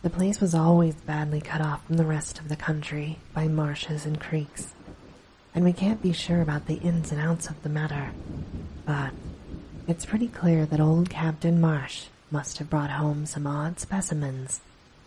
The 0.01 0.09
place 0.09 0.39
was 0.39 0.55
always 0.55 0.95
badly 0.95 1.41
cut 1.41 1.59
off 1.59 1.85
from 1.85 1.97
the 1.97 2.05
rest 2.05 2.39
of 2.39 2.47
the 2.47 2.55
country 2.55 3.19
by 3.33 3.49
marshes 3.49 4.05
and 4.05 4.19
creeks, 4.19 4.73
and 5.53 5.65
we 5.65 5.73
can't 5.73 6.01
be 6.01 6.13
sure 6.13 6.41
about 6.41 6.67
the 6.67 6.75
ins 6.75 7.11
and 7.11 7.19
outs 7.19 7.49
of 7.49 7.61
the 7.63 7.69
matter. 7.69 8.11
But 8.85 9.11
it's 9.87 10.05
pretty 10.05 10.27
clear 10.27 10.65
that 10.65 10.79
old 10.79 11.09
Captain 11.09 11.59
Marsh 11.59 12.05
must 12.29 12.59
have 12.59 12.69
brought 12.69 12.91
home 12.91 13.25
some 13.25 13.47
odd 13.47 13.79
specimens 13.79 14.61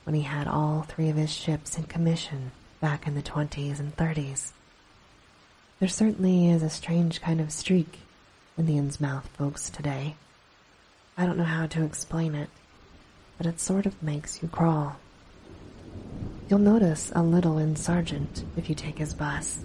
when 0.05 0.15
he 0.15 0.23
had 0.23 0.47
all 0.47 0.83
three 0.83 1.09
of 1.09 1.17
his 1.17 1.33
ships 1.33 1.79
in 1.79 1.85
commission 1.85 2.51
back 2.81 3.07
in 3.07 3.15
the 3.15 3.23
20s 3.23 3.79
and 3.79 3.97
30s. 3.97 4.53
There 5.81 5.89
certainly 5.89 6.51
is 6.51 6.63
a 6.63 6.71
strange 6.71 7.21
kind 7.21 7.41
of 7.41 7.53
streak 7.53 8.01
in 8.59 8.67
the 8.67 8.75
Innsmouth 8.75 9.25
folks 9.39 9.71
today. 9.71 10.17
I 11.17 11.25
don't 11.27 11.39
know 11.39 11.45
how 11.45 11.67
to 11.67 11.85
explain 11.85 12.35
it, 12.35 12.51
but 13.39 13.47
it 13.47 13.61
sort 13.61 13.87
of 13.87 14.03
makes 14.03 14.43
you 14.43 14.49
crawl. 14.49 14.97
You'll 16.49 16.59
notice 16.59 17.13
a 17.15 17.23
little 17.23 17.59
in 17.59 17.77
Sargent 17.77 18.45
if 18.57 18.69
you 18.69 18.75
take 18.75 18.99
his 18.99 19.15
bus. 19.15 19.65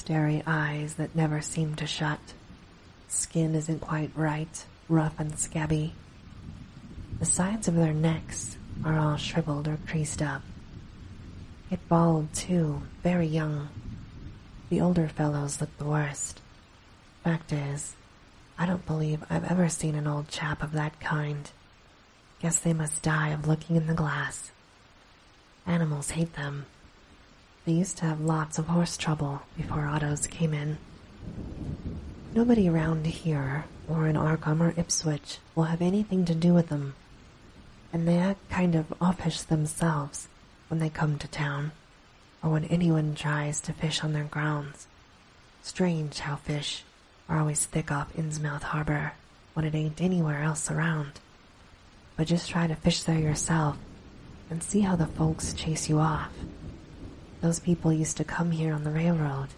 Starry 0.00 0.42
eyes 0.46 0.94
that 0.94 1.14
never 1.14 1.42
seem 1.42 1.74
to 1.74 1.86
shut. 1.86 2.20
Skin 3.08 3.54
isn't 3.54 3.82
quite 3.82 4.10
right, 4.14 4.64
rough 4.88 5.20
and 5.20 5.38
scabby. 5.38 5.92
The 7.18 7.26
sides 7.26 7.68
of 7.68 7.74
their 7.74 7.92
necks 7.92 8.56
are 8.82 8.98
all 8.98 9.18
shriveled 9.18 9.68
or 9.68 9.76
creased 9.86 10.22
up. 10.22 10.40
It 11.70 11.86
bald, 11.86 12.32
too, 12.32 12.80
very 13.02 13.26
young. 13.26 13.68
The 14.70 14.80
older 14.80 15.06
fellows 15.06 15.60
look 15.60 15.76
the 15.76 15.84
worst. 15.84 16.40
Fact 17.22 17.52
is, 17.52 17.94
I 18.58 18.64
don't 18.64 18.86
believe 18.86 19.22
I've 19.28 19.50
ever 19.50 19.68
seen 19.68 19.94
an 19.94 20.06
old 20.06 20.28
chap 20.28 20.62
of 20.62 20.72
that 20.72 20.98
kind. 20.98 21.50
Guess 22.40 22.60
they 22.60 22.72
must 22.72 23.02
die 23.02 23.28
of 23.28 23.46
looking 23.46 23.76
in 23.76 23.86
the 23.86 23.92
glass. 23.92 24.50
Animals 25.66 26.12
hate 26.12 26.36
them. 26.36 26.64
They 27.66 27.72
used 27.72 27.98
to 27.98 28.06
have 28.06 28.20
lots 28.20 28.58
of 28.58 28.68
horse 28.68 28.96
trouble 28.96 29.42
before 29.56 29.86
autos 29.86 30.26
came 30.26 30.54
in. 30.54 30.78
Nobody 32.34 32.68
around 32.68 33.06
here, 33.06 33.66
or 33.88 34.06
in 34.06 34.16
Arkham 34.16 34.60
or 34.60 34.72
Ipswich, 34.78 35.38
will 35.54 35.64
have 35.64 35.82
anything 35.82 36.24
to 36.24 36.34
do 36.34 36.54
with 36.54 36.68
them. 36.68 36.94
And 37.92 38.08
they 38.08 38.16
act 38.16 38.48
kind 38.48 38.74
of 38.74 38.94
offish 39.00 39.42
themselves 39.42 40.28
when 40.68 40.80
they 40.80 40.88
come 40.88 41.18
to 41.18 41.28
town, 41.28 41.72
or 42.42 42.50
when 42.50 42.64
anyone 42.66 43.14
tries 43.14 43.60
to 43.62 43.72
fish 43.72 44.02
on 44.02 44.12
their 44.12 44.24
grounds. 44.24 44.86
Strange 45.62 46.20
how 46.20 46.36
fish 46.36 46.84
are 47.28 47.38
always 47.40 47.66
thick 47.66 47.92
off 47.92 48.14
Innsmouth 48.16 48.62
Harbor 48.62 49.12
when 49.52 49.64
it 49.66 49.74
ain't 49.74 50.00
anywhere 50.00 50.42
else 50.42 50.70
around. 50.70 51.20
But 52.16 52.26
just 52.28 52.48
try 52.48 52.66
to 52.66 52.74
fish 52.74 53.02
there 53.02 53.18
yourself 53.18 53.76
and 54.48 54.62
see 54.62 54.80
how 54.80 54.96
the 54.96 55.06
folks 55.06 55.52
chase 55.52 55.88
you 55.88 55.98
off. 55.98 56.30
Those 57.40 57.58
people 57.58 57.90
used 57.90 58.18
to 58.18 58.24
come 58.24 58.50
here 58.50 58.74
on 58.74 58.84
the 58.84 58.90
railroad, 58.90 59.48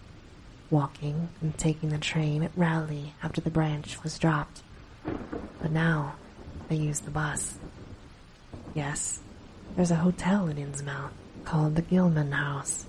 walking 0.69 1.27
and 1.41 1.57
taking 1.57 1.89
the 1.89 1.97
train 1.97 2.41
at 2.41 2.51
Rowley 2.55 3.13
after 3.21 3.41
the 3.41 3.49
branch 3.49 4.01
was 4.03 4.17
dropped. 4.17 4.61
But 5.61 5.71
now 5.71 6.15
they 6.69 6.77
use 6.77 7.01
the 7.01 7.11
bus. 7.11 7.57
Yes, 8.73 9.19
there's 9.75 9.91
a 9.91 9.97
hotel 9.97 10.47
in 10.47 10.55
Innsmouth 10.55 11.11
called 11.43 11.75
the 11.75 11.81
Gilman 11.81 12.31
House. 12.31 12.85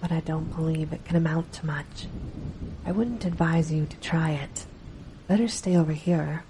But 0.00 0.12
I 0.12 0.20
don't 0.20 0.54
believe 0.54 0.92
it 0.92 1.04
can 1.04 1.16
amount 1.16 1.52
to 1.54 1.66
much. 1.66 2.06
I 2.86 2.92
wouldn't 2.92 3.24
advise 3.26 3.70
you 3.70 3.84
to 3.84 3.96
try 3.98 4.30
it. 4.30 4.64
Better 5.28 5.48
stay 5.48 5.76
over 5.76 5.92
here 5.92 6.44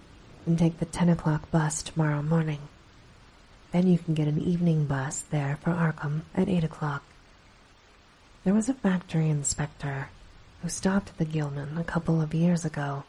and 0.47 0.57
take 0.57 0.79
the 0.79 0.85
10 0.85 1.09
o'clock 1.09 1.50
bus 1.50 1.83
tomorrow 1.83 2.23
morning. 2.23 2.61
Then 3.73 3.88
you 3.88 3.99
can 3.99 4.14
get 4.14 4.29
an 4.29 4.41
evening 4.41 4.87
bus 4.87 5.25
there 5.31 5.59
for 5.62 5.71
Arkham 5.71 6.23
at 6.37 6.49
8 6.49 6.62
o'clock. 6.62 7.03
There 8.45 8.53
was 8.53 8.69
a 8.69 8.75
factory 8.75 9.31
inspector 9.31 10.11
who 10.61 10.69
stopped 10.69 11.09
at 11.09 11.17
the 11.17 11.25
Gilman 11.25 11.79
a 11.79 11.85
couple 11.85 12.21
of 12.21 12.35
years 12.35 12.63
ago, 12.63 13.05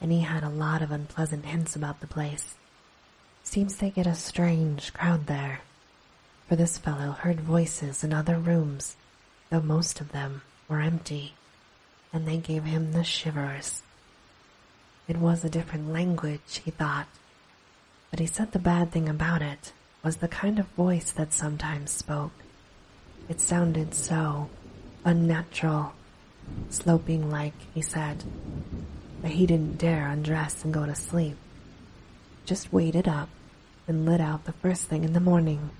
and 0.00 0.10
he 0.10 0.22
had 0.22 0.42
a 0.42 0.48
lot 0.48 0.80
of 0.80 0.90
unpleasant 0.90 1.44
hints 1.44 1.76
about 1.76 2.00
the 2.00 2.06
place. 2.06 2.54
Seems 3.44 3.76
they 3.76 3.90
get 3.90 4.06
a 4.06 4.14
strange 4.14 4.94
crowd 4.94 5.26
there, 5.26 5.60
for 6.48 6.56
this 6.56 6.78
fellow 6.78 7.10
heard 7.10 7.40
voices 7.40 8.02
in 8.02 8.14
other 8.14 8.38
rooms, 8.38 8.96
though 9.50 9.60
most 9.60 10.00
of 10.00 10.12
them 10.12 10.40
were 10.68 10.80
empty, 10.80 11.34
and 12.10 12.26
they 12.26 12.38
gave 12.38 12.64
him 12.64 12.92
the 12.92 13.04
shivers. 13.04 13.82
It 15.06 15.18
was 15.18 15.44
a 15.44 15.50
different 15.50 15.92
language, 15.92 16.62
he 16.64 16.70
thought, 16.70 17.08
but 18.10 18.20
he 18.20 18.26
said 18.26 18.52
the 18.52 18.58
bad 18.58 18.90
thing 18.90 19.06
about 19.06 19.42
it 19.42 19.74
was 20.02 20.16
the 20.16 20.28
kind 20.28 20.58
of 20.58 20.66
voice 20.68 21.10
that 21.10 21.34
sometimes 21.34 21.90
spoke. 21.90 22.32
It 23.30 23.40
sounded 23.40 23.94
so 23.94 24.50
unnatural, 25.04 25.92
sloping 26.68 27.30
like, 27.30 27.54
he 27.72 27.80
said, 27.80 28.24
that 29.22 29.30
he 29.30 29.46
didn't 29.46 29.78
dare 29.78 30.08
undress 30.08 30.64
and 30.64 30.74
go 30.74 30.84
to 30.84 30.96
sleep. 30.96 31.36
Just 32.44 32.72
waited 32.72 33.06
up 33.06 33.28
and 33.86 34.04
lit 34.04 34.20
out 34.20 34.46
the 34.46 34.52
first 34.52 34.86
thing 34.86 35.04
in 35.04 35.12
the 35.12 35.20
morning. 35.20 35.70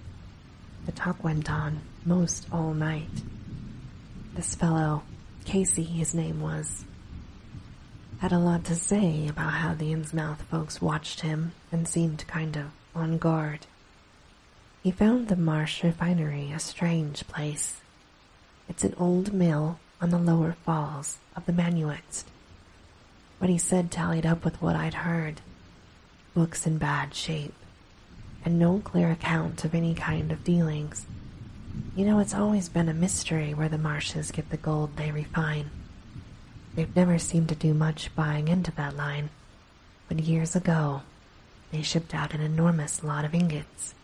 The 0.87 0.93
talk 0.93 1.25
went 1.25 1.51
on 1.51 1.81
most 2.07 2.47
all 2.53 2.73
night. 2.73 3.25
This 4.35 4.55
fellow, 4.55 5.03
Casey 5.45 5.83
his 5.83 6.15
name 6.15 6.41
was, 6.41 6.85
had 8.21 8.31
a 8.31 8.39
lot 8.39 8.65
to 8.67 8.77
say 8.77 9.27
about 9.27 9.55
how 9.55 9.75
the 9.75 9.91
Innsmouth 9.93 10.43
folks 10.43 10.81
watched 10.81 11.23
him 11.23 11.51
and 11.73 11.89
seemed 11.89 12.29
kind 12.29 12.57
of 12.57 12.67
on 12.95 13.19
guard. 13.19 13.67
He 14.83 14.91
found 14.91 15.29
the 15.29 15.37
Marsh 15.37 15.85
refinery 15.85 16.53
a 16.53 16.59
strange 16.59 17.29
place. 17.29 17.83
It's 18.67 18.83
an 18.83 18.95
old 18.97 19.31
mill 19.31 19.79
on 20.01 20.09
the 20.09 20.19
lower 20.19 20.53
falls 20.65 21.19
of 21.37 21.45
the 21.45 21.53
Manuxet. 21.53 22.25
What 23.39 23.51
he 23.51 23.59
said 23.59 23.91
tallied 23.91 24.25
up 24.25 24.43
with 24.43 24.63
what 24.63 24.77
I'd 24.77 24.95
heard. 24.95 25.43
Books 26.33 26.67
in 26.67 26.79
bad 26.79 27.15
shape, 27.15 27.55
and 28.43 28.59
no 28.59 28.79
clear 28.79 29.11
account 29.11 29.67
of 29.67 29.75
any 29.75 29.95
kind 29.95 30.33
of 30.33 30.45
dealings. 30.45 31.05
You 31.95 32.07
know, 32.07 32.19
it's 32.19 32.35
always 32.35 32.71
been 32.71 32.89
a 32.89 32.95
mystery 32.95 33.53
where 33.53 33.69
the 33.69 33.77
Marshes 33.77 34.31
get 34.31 34.49
the 34.49 34.57
gold 34.57 34.97
they 34.97 35.11
refine. 35.11 35.71
They've 36.75 36.97
never 36.97 37.19
seemed 37.19 37.51
to 37.51 37.55
do 37.55 37.75
much 37.75 38.15
buying 38.15 38.49
into 38.49 38.71
that 38.73 38.97
line, 38.97 39.29
but 40.09 40.21
years 40.21 40.57
ago, 40.57 41.03
they 41.71 41.83
shipped 41.83 42.15
out 42.15 42.33
an 42.33 42.41
enormous 42.41 43.05
lot 43.05 43.27
of 43.27 43.35
ingots. 43.35 43.95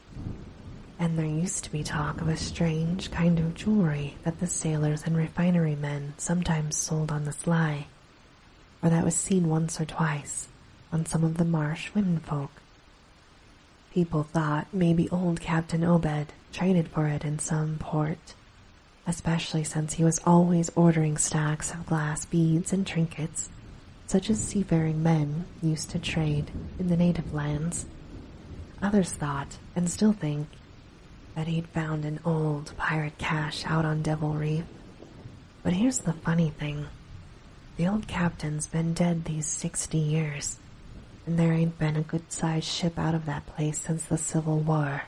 And 1.07 1.17
there 1.17 1.25
used 1.25 1.63
to 1.63 1.71
be 1.71 1.85
talk 1.85 2.21
of 2.21 2.27
a 2.27 2.37
strange 2.37 3.13
kind 3.13 3.39
of 3.39 3.55
jewelry 3.55 4.17
that 4.25 4.41
the 4.41 4.49
sailors 4.49 5.05
and 5.07 5.17
refinery 5.17 5.77
men 5.77 6.15
sometimes 6.17 6.77
sold 6.77 7.13
on 7.13 7.25
the 7.25 7.33
sly, 7.33 7.87
or 8.83 8.91
that 8.91 9.05
was 9.05 9.15
seen 9.15 9.49
once 9.49 9.81
or 9.81 9.85
twice 9.85 10.49
on 10.91 11.07
some 11.07 11.23
of 11.23 11.37
the 11.37 11.45
marsh 11.45 11.95
womenfolk. 11.95 12.51
People 13.95 14.25
thought 14.25 14.67
maybe 14.73 15.09
old 15.11 15.41
Captain 15.41 15.85
Obed 15.85 16.33
traded 16.53 16.89
for 16.89 17.07
it 17.07 17.25
in 17.25 17.39
some 17.39 17.77
port 17.79 18.35
especially 19.07 19.63
since 19.63 19.93
he 19.95 20.03
was 20.03 20.21
always 20.27 20.73
ordering 20.75 21.17
stacks 21.17 21.71
of 21.71 21.87
glass 21.87 22.25
beads 22.25 22.73
and 22.73 22.85
trinkets, 22.85 23.49
such 24.09 24.29
as 24.29 24.43
seafaring 24.43 25.05
men 25.05 25.45
used 25.63 25.89
to 25.89 26.01
trade 26.01 26.51
in 26.81 26.89
the 26.89 26.97
native 26.97 27.33
lands. 27.33 27.87
Others 28.83 29.13
thought, 29.13 29.59
and 29.77 29.89
still 29.89 30.13
think, 30.13 30.49
that 31.37 31.47
he'd 31.47 31.69
found 31.69 32.05
an 32.05 32.19
old 32.25 32.73
pirate 32.79 33.19
cache 33.19 33.65
out 33.67 33.85
on 33.85 34.01
Devil 34.03 34.33
Reef. 34.33 34.65
But 35.63 35.75
here's 35.75 36.01
the 36.01 36.15
funny 36.15 36.49
thing. 36.49 36.87
The 37.77 37.87
old 37.87 38.09
captain's 38.09 38.67
been 38.67 38.95
dead 38.95 39.27
these 39.27 39.47
sixty 39.47 39.99
years, 39.99 40.57
and 41.27 41.39
there 41.39 41.53
ain't 41.53 41.79
been 41.79 41.95
a 41.97 42.01
good-sized 42.01 42.67
ship 42.67 42.99
out 42.99 43.15
of 43.15 43.27
that 43.27 43.47
place 43.47 43.81
since 43.81 44.07
the 44.07 44.17
Civil 44.17 44.61
War. 44.61 45.03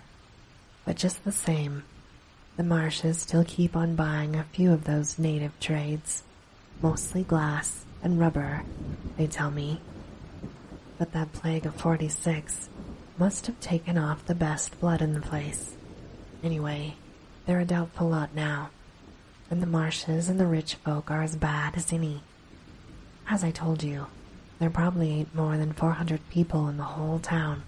But 0.85 0.97
just 0.97 1.25
the 1.25 1.33
same, 1.33 1.85
the 2.59 2.63
marshes 2.63 3.21
still 3.21 3.45
keep 3.45 3.75
on 3.75 3.95
buying 3.95 4.37
a 4.37 4.45
few 4.45 4.71
of 4.71 4.85
those 4.85 5.19
native 5.19 5.59
trades, 5.61 6.25
mostly 6.83 7.23
glass 7.23 7.87
and 8.03 8.21
rubber, 8.21 8.65
they 9.17 9.27
tell 9.27 9.51
me. 9.51 9.81
But 10.99 11.13
that 11.13 11.33
plague 11.33 11.65
of 11.65 11.75
46 11.77 12.69
must 13.17 13.47
have 13.47 13.59
taken 13.61 13.97
off 13.97 14.27
the 14.27 14.35
best 14.35 14.79
blood 14.79 15.01
in 15.01 15.15
the 15.15 15.21
place. 15.21 15.78
Anyway, 16.43 16.95
they're 17.47 17.61
a 17.61 17.65
doubtful 17.65 18.09
lot 18.09 18.35
now, 18.35 18.71
and 19.51 19.63
the 19.63 19.67
marshes 19.67 20.29
and 20.29 20.39
the 20.39 20.47
rich 20.47 20.75
folk 20.77 21.11
are 21.11 21.23
as 21.23 21.37
bad 21.37 21.77
as 21.77 21.93
any. 21.93 22.23
As 23.29 23.45
I 23.45 23.51
told 23.51 23.83
you, 23.83 24.07
there 24.59 24.71
probably 24.71 25.11
ain't 25.11 25.35
more 25.35 25.57
than 25.57 25.73
400 25.73 26.21
people 26.31 26.69
in 26.69 26.77
the 26.77 26.85
whole 26.85 27.19
town, 27.19 27.63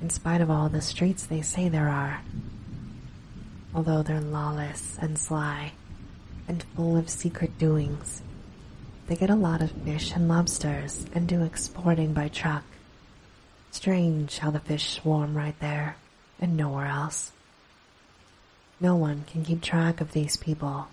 in 0.00 0.10
spite 0.10 0.40
of 0.40 0.50
all 0.50 0.68
the 0.68 0.80
streets 0.80 1.24
they 1.24 1.42
say 1.42 1.68
there 1.68 1.88
are 1.88 2.22
although 3.74 4.02
they're 4.02 4.20
lawless 4.20 4.98
and 5.00 5.18
sly 5.18 5.72
and 6.48 6.62
full 6.74 6.96
of 6.96 7.08
secret 7.08 7.56
doings. 7.58 8.22
They 9.06 9.16
get 9.16 9.30
a 9.30 9.36
lot 9.36 9.62
of 9.62 9.70
fish 9.70 10.12
and 10.12 10.28
lobsters 10.28 11.06
and 11.14 11.28
do 11.28 11.42
exporting 11.42 12.12
by 12.12 12.28
truck. 12.28 12.64
Strange 13.70 14.38
how 14.38 14.50
the 14.50 14.60
fish 14.60 14.90
swarm 14.90 15.36
right 15.36 15.58
there 15.60 15.96
and 16.40 16.56
nowhere 16.56 16.86
else. 16.86 17.32
No 18.82 18.96
one 18.96 19.24
can 19.30 19.44
keep 19.44 19.60
track 19.60 20.00
of 20.00 20.12
these 20.12 20.38
people, 20.38 20.88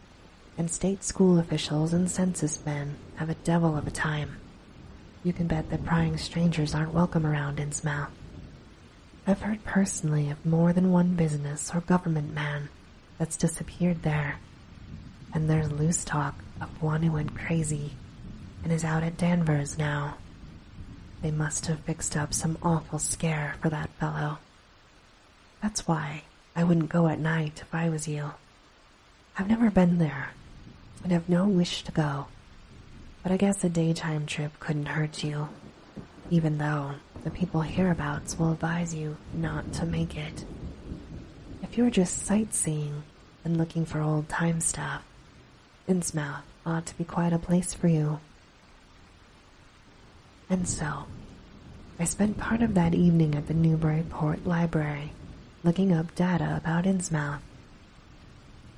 and 0.58 0.70
state 0.70 1.06
school 1.06 1.40
officials 1.40 1.94
and 1.94 2.12
census 2.12 2.66
men 2.66 2.98
have 3.16 3.30
a 3.30 3.36
devil 3.36 3.78
of 3.78 3.88
a 3.88 3.92
time. 3.92 4.36
You 5.24 5.32
can 5.32 5.48
bet 5.48 5.70
that 5.70 5.86
prying 5.86 6.18
strangers 6.18 6.76
aren't 6.76 6.94
welcome 6.94 7.26
around 7.26 7.60
Innsmouth. 7.60 8.10
I've 9.26 9.42
heard 9.42 9.64
personally 9.64 10.30
of 10.30 10.46
more 10.46 10.74
than 10.74 10.92
one 10.92 11.16
business 11.16 11.72
or 11.74 11.80
government 11.80 12.34
man 12.34 12.68
that's 13.18 13.38
disappeared 13.38 14.04
there, 14.04 14.40
and 15.34 15.50
there's 15.50 15.72
loose 15.72 16.04
talk 16.04 16.36
of 16.60 16.82
one 16.84 17.04
who 17.04 17.14
went 17.14 17.38
crazy 17.38 17.92
and 18.66 18.74
is 18.74 18.84
out 18.84 19.04
at 19.04 19.16
Danvers 19.16 19.78
now. 19.78 20.18
They 21.22 21.32
must 21.32 21.68
have 21.68 21.80
fixed 21.80 22.18
up 22.18 22.34
some 22.34 22.58
awful 22.62 23.00
scare 23.00 23.56
for 23.62 23.70
that 23.70 23.92
fellow. 23.92 24.40
That's 25.62 25.88
why 25.88 26.24
I 26.58 26.66
wouldn't 26.66 26.90
go 26.90 27.08
at 27.08 27.20
night 27.20 27.62
if 27.62 27.74
I 27.74 27.88
was 27.88 28.06
you. 28.06 28.32
I've 29.40 29.48
never 29.48 29.72
been 29.72 29.98
there 29.98 30.32
and 31.04 31.14
have 31.14 31.30
no 31.30 31.48
wish 31.48 31.84
to 31.84 31.94
go, 31.94 32.28
but 33.24 33.32
I 33.32 33.38
guess 33.38 33.64
a 33.64 33.70
daytime 33.70 34.26
trip 34.26 34.60
couldn't 34.60 34.88
hurt 34.88 35.24
you 35.24 35.48
even 36.30 36.58
though 36.58 36.92
the 37.24 37.30
people 37.30 37.62
hereabouts 37.62 38.38
will 38.38 38.52
advise 38.52 38.94
you 38.94 39.18
not 39.34 39.72
to 39.74 39.86
make 39.86 40.18
it. 40.18 40.46
If 41.64 41.78
you're 41.78 41.90
just 41.90 42.26
sightseeing 42.26 43.04
and 43.44 43.58
looking 43.58 43.86
for 43.86 44.02
old 44.02 44.30
time 44.30 44.62
stuff, 44.62 45.04
Innsmouth 45.88 46.42
ought 46.66 46.86
to 46.86 46.98
be 46.98 47.04
quite 47.04 47.34
a 47.34 47.40
place 47.40 47.74
for 47.74 47.88
you. 47.88 48.20
And 50.50 50.68
so, 50.68 51.06
I 52.00 52.06
spent 52.06 52.38
part 52.38 52.62
of 52.62 52.74
that 52.74 52.94
evening 52.94 53.36
at 53.36 53.48
the 53.48 53.54
Newburyport 53.54 54.46
Library 54.46 55.12
looking 55.68 55.92
up 55.92 56.16
data 56.16 56.56
about 56.56 56.86
Innsmouth. 56.86 57.42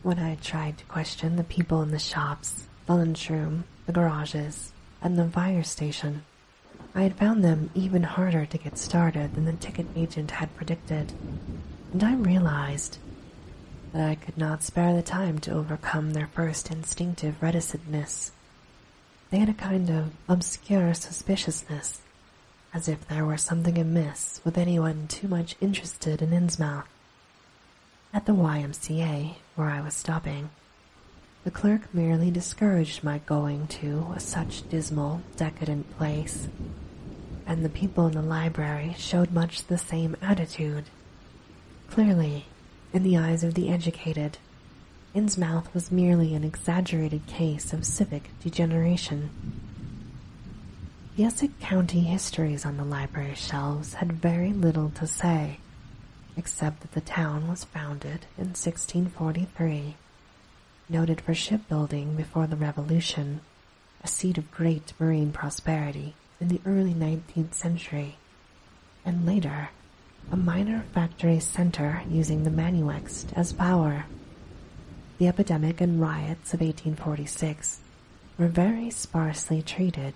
When 0.02 0.18
I 0.18 0.34
tried 0.42 0.80
to 0.80 0.86
question 0.86 1.36
the 1.36 1.44
people 1.44 1.84
in 1.84 1.92
the 1.92 2.00
shops, 2.00 2.66
the 2.88 2.96
lunchroom, 2.96 3.66
the 3.86 3.92
garages, 3.92 4.74
and 5.00 5.16
the 5.16 5.30
fire 5.30 5.62
station, 5.62 6.24
I 6.96 7.04
had 7.04 7.16
found 7.16 7.44
them 7.44 7.70
even 7.76 8.02
harder 8.02 8.48
to 8.48 8.58
get 8.58 8.80
started 8.80 9.36
than 9.36 9.46
the 9.46 9.54
ticket 9.54 9.86
agent 9.96 10.32
had 10.32 10.56
predicted, 10.56 11.14
and 11.94 12.04
I 12.04 12.16
realized 12.16 12.98
that 13.94 14.10
I 14.10 14.16
could 14.16 14.40
not 14.40 14.64
spare 14.64 14.96
the 14.96 15.04
time 15.04 15.38
to 15.42 15.54
overcome 15.54 16.14
their 16.14 16.32
first 16.34 16.72
instinctive 16.72 17.40
reticentness. 17.40 18.32
They 19.30 19.38
had 19.38 19.50
a 19.50 19.54
kind 19.54 19.92
of 19.92 20.14
obscure 20.28 20.96
suspiciousness, 20.96 22.02
as 22.74 22.88
if 22.88 23.08
there 23.08 23.26
were 23.26 23.38
something 23.38 23.78
amiss 23.78 24.42
with 24.44 24.58
anyone 24.58 25.08
too 25.08 25.28
much 25.28 25.56
interested 25.60 26.22
in 26.22 26.30
Innsmouth. 26.30 26.86
At 28.14 28.26
the 28.26 28.34
YMCA, 28.34 29.36
where 29.56 29.70
I 29.70 29.82
was 29.82 29.94
stopping, 29.94 30.50
the 31.44 31.52
clerk 31.52 31.94
merely 31.94 32.32
discouraged 32.32 33.04
my 33.04 33.20
going 33.20 33.68
to 33.68 34.08
a 34.16 34.20
such 34.20 34.68
dismal, 34.70 35.22
decadent 35.38 35.96
place, 35.98 36.48
and 37.46 37.64
the 37.64 37.70
people 37.70 38.08
in 38.08 38.14
the 38.14 38.22
library 38.22 38.96
showed 38.98 39.32
much 39.32 39.66
the 39.66 39.78
same 39.78 40.16
attitude. 40.22 40.86
Clearly, 41.90 42.46
in 42.94 43.04
the 43.04 43.18
eyes 43.18 43.44
of 43.44 43.54
the 43.54 43.70
educated, 43.70 44.38
Innsmouth 45.16 45.74
was 45.74 45.92
merely 45.92 46.36
an 46.36 46.44
exaggerated 46.44 47.26
case 47.26 47.74
of 47.74 47.86
civic 47.86 48.30
degeneration. 48.42 49.30
The 51.20 51.26
Essex 51.26 51.52
County 51.60 52.00
histories 52.00 52.66
on 52.66 52.78
the 52.78 52.86
library 52.86 53.36
shelves 53.36 53.96
had 53.96 54.14
very 54.14 54.54
little 54.54 54.90
to 54.92 55.06
say, 55.06 55.60
except 56.38 56.80
that 56.80 56.94
the 56.94 57.02
town 57.02 57.50
was 57.50 57.66
founded 57.66 58.26
in 58.38 58.54
1643 58.56 59.96
noted 60.88 61.20
for 61.20 61.34
shipbuilding 61.34 62.16
before 62.16 62.48
the 62.48 62.56
Revolution, 62.56 63.42
a 64.02 64.08
seat 64.08 64.38
of 64.38 64.50
great 64.50 64.94
marine 64.98 65.34
prosperity 65.34 66.16
in 66.40 66.48
the 66.48 66.62
early 66.66 66.94
19th 66.94 67.54
century, 67.54 68.16
and 69.04 69.26
later 69.26 69.72
a 70.32 70.38
minor 70.38 70.86
factory 70.94 71.42
center 71.42 72.02
using 72.10 72.46
the 72.46 72.50
Manuxet 72.50 73.34
as 73.34 73.52
power. 73.52 74.06
The 75.18 75.28
epidemic 75.28 75.82
and 75.82 76.00
riots 76.00 76.54
of 76.54 76.62
1846 76.62 77.82
were 78.38 78.48
very 78.48 78.90
sparsely 78.90 79.62
treated, 79.62 80.14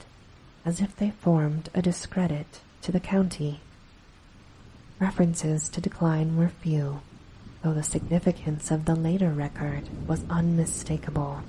as 0.66 0.80
if 0.80 0.96
they 0.96 1.12
formed 1.12 1.70
a 1.74 1.82
discredit 1.82 2.62
to 2.82 2.92
the 2.92 3.00
county. 3.00 3.60
References 5.00 5.68
to 5.70 5.82
decline 5.82 6.38
were 6.38 6.50
few, 6.50 7.02
though 7.62 7.74
the 7.74 7.84
significance 7.84 8.72
of 8.72 8.86
the 8.86 8.96
later 8.96 9.30
record 9.30 9.84
was 10.08 10.24
unmistakable. 10.30 11.42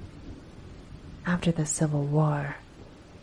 After 1.27 1.53
the 1.53 1.67
Civil 1.67 2.05
War, 2.05 2.57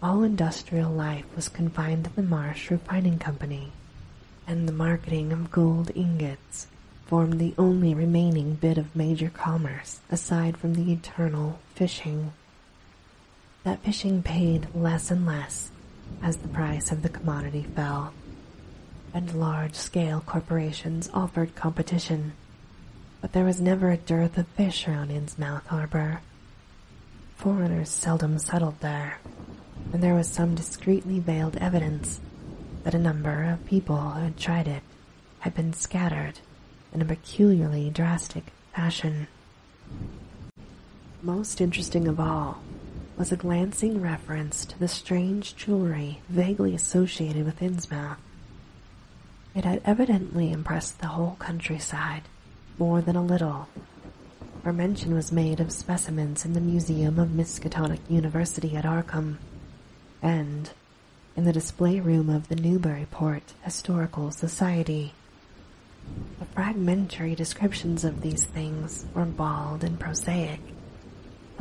all 0.01 0.23
industrial 0.23 0.91
life 0.91 1.25
was 1.35 1.49
confined 1.49 2.05
to 2.05 2.15
the 2.15 2.23
Marsh 2.23 2.71
Refining 2.71 3.19
Company, 3.19 3.71
and 4.47 4.67
the 4.67 4.73
marketing 4.73 5.31
of 5.31 5.51
gold 5.51 5.91
ingots 5.93 6.67
formed 7.05 7.39
the 7.39 7.53
only 7.57 7.93
remaining 7.93 8.55
bit 8.55 8.77
of 8.77 8.95
major 8.95 9.29
commerce 9.29 9.99
aside 10.09 10.55
from 10.55 10.75
the 10.75 10.93
eternal 10.93 11.59
fishing. 11.75 12.31
That 13.63 13.83
fishing 13.83 14.23
paid 14.23 14.73
less 14.73 15.11
and 15.11 15.25
less 15.25 15.70
as 16.21 16.37
the 16.37 16.47
price 16.47 16.91
of 16.91 17.03
the 17.03 17.09
commodity 17.09 17.63
fell, 17.63 18.13
and 19.13 19.33
large-scale 19.33 20.23
corporations 20.25 21.09
offered 21.13 21.55
competition 21.55 22.33
but 23.21 23.33
there 23.33 23.45
was 23.45 23.61
never 23.61 23.91
a 23.91 23.97
dearth 23.97 24.37
of 24.37 24.47
fish 24.47 24.87
around 24.87 25.11
Innsmouth 25.11 25.67
harbor. 25.67 26.21
Foreigners 27.35 27.89
seldom 27.89 28.39
settled 28.39 28.79
there, 28.81 29.19
and 29.93 30.01
there 30.01 30.15
was 30.15 30.27
some 30.27 30.55
discreetly 30.55 31.19
veiled 31.19 31.55
evidence 31.57 32.19
that 32.83 32.95
a 32.95 32.99
number 32.99 33.43
of 33.43 33.65
people 33.65 33.97
who 33.97 34.23
had 34.23 34.37
tried 34.37 34.67
it 34.67 34.81
had 35.39 35.53
been 35.53 35.71
scattered 35.71 36.39
in 36.91 37.01
a 37.01 37.05
peculiarly 37.05 37.91
drastic 37.91 38.45
fashion. 38.73 39.27
Most 41.21 41.61
interesting 41.61 42.07
of 42.07 42.19
all 42.19 42.59
was 43.17 43.31
a 43.31 43.37
glancing 43.37 44.01
reference 44.01 44.65
to 44.65 44.79
the 44.79 44.87
strange 44.87 45.55
jewelry 45.55 46.21
vaguely 46.29 46.73
associated 46.73 47.45
with 47.45 47.59
Innsmouth. 47.59 48.17
It 49.53 49.65
had 49.65 49.81
evidently 49.83 50.51
impressed 50.51 50.99
the 50.99 51.07
whole 51.07 51.35
countryside 51.39 52.23
more 52.77 53.01
than 53.01 53.15
a 53.15 53.23
little, 53.23 53.67
for 54.63 54.71
mention 54.71 55.13
was 55.13 55.31
made 55.31 55.59
of 55.59 55.71
specimens 55.71 56.45
in 56.45 56.53
the 56.53 56.61
Museum 56.61 57.19
of 57.19 57.29
Miskatonic 57.29 57.99
University 58.09 58.75
at 58.75 58.85
Arkham, 58.85 59.37
and 60.21 60.69
in 61.35 61.43
the 61.43 61.53
display 61.53 61.99
room 61.99 62.29
of 62.29 62.47
the 62.47 62.55
Newburyport 62.55 63.53
Historical 63.63 64.31
Society. 64.31 65.13
The 66.39 66.45
fragmentary 66.45 67.35
descriptions 67.35 68.03
of 68.03 68.21
these 68.21 68.45
things 68.45 69.05
were 69.13 69.25
bald 69.25 69.83
and 69.83 69.99
prosaic, 69.99 70.59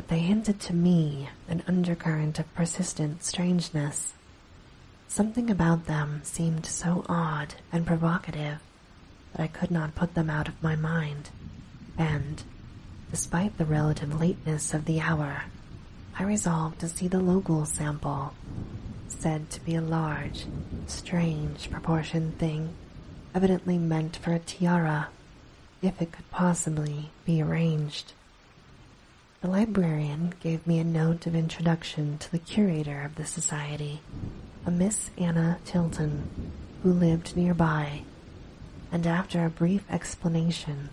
but 0.01 0.07
they 0.07 0.19
hinted 0.21 0.59
to 0.59 0.73
me 0.73 1.29
an 1.47 1.61
undercurrent 1.67 2.39
of 2.39 2.53
persistent 2.55 3.23
strangeness. 3.23 4.15
Something 5.07 5.47
about 5.47 5.85
them 5.85 6.21
seemed 6.23 6.65
so 6.65 7.05
odd 7.07 7.53
and 7.71 7.85
provocative 7.85 8.57
that 9.31 9.43
I 9.43 9.45
could 9.45 9.69
not 9.69 9.93
put 9.93 10.15
them 10.15 10.27
out 10.27 10.47
of 10.47 10.63
my 10.63 10.75
mind, 10.75 11.29
and, 11.99 12.41
despite 13.11 13.59
the 13.59 13.65
relative 13.65 14.19
lateness 14.19 14.73
of 14.73 14.85
the 14.85 14.99
hour, 14.99 15.43
I 16.17 16.23
resolved 16.23 16.79
to 16.79 16.89
see 16.89 17.07
the 17.07 17.19
local 17.19 17.65
sample, 17.65 18.33
said 19.07 19.51
to 19.51 19.61
be 19.63 19.75
a 19.75 19.81
large, 19.81 20.47
strange 20.87 21.69
proportioned 21.69 22.39
thing, 22.39 22.73
evidently 23.35 23.77
meant 23.77 24.15
for 24.15 24.33
a 24.33 24.39
tiara, 24.39 25.09
if 25.83 26.01
it 26.01 26.11
could 26.11 26.31
possibly 26.31 27.11
be 27.23 27.39
arranged. 27.39 28.13
The 29.41 29.47
librarian 29.47 30.35
gave 30.39 30.67
me 30.67 30.77
a 30.77 30.83
note 30.83 31.25
of 31.25 31.33
introduction 31.33 32.19
to 32.19 32.31
the 32.31 32.37
curator 32.37 33.01
of 33.01 33.15
the 33.15 33.25
society, 33.25 34.01
a 34.67 34.71
Miss 34.71 35.09
Anna 35.17 35.57
Tilton, 35.65 36.29
who 36.83 36.93
lived 36.93 37.35
nearby 37.35 38.03
and 38.91 39.07
after 39.07 39.43
a 39.43 39.49
brief 39.49 39.83
explanation, 39.89 40.89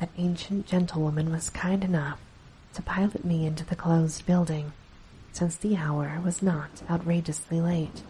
that 0.00 0.08
ancient 0.16 0.66
gentlewoman 0.66 1.30
was 1.30 1.50
kind 1.50 1.84
enough 1.84 2.18
to 2.72 2.82
pilot 2.82 3.24
me 3.24 3.46
into 3.46 3.64
the 3.64 3.76
closed 3.76 4.26
building, 4.26 4.72
since 5.32 5.56
the 5.56 5.76
hour 5.76 6.20
was 6.24 6.42
not 6.42 6.82
outrageously 6.90 7.60
late. 7.60 8.02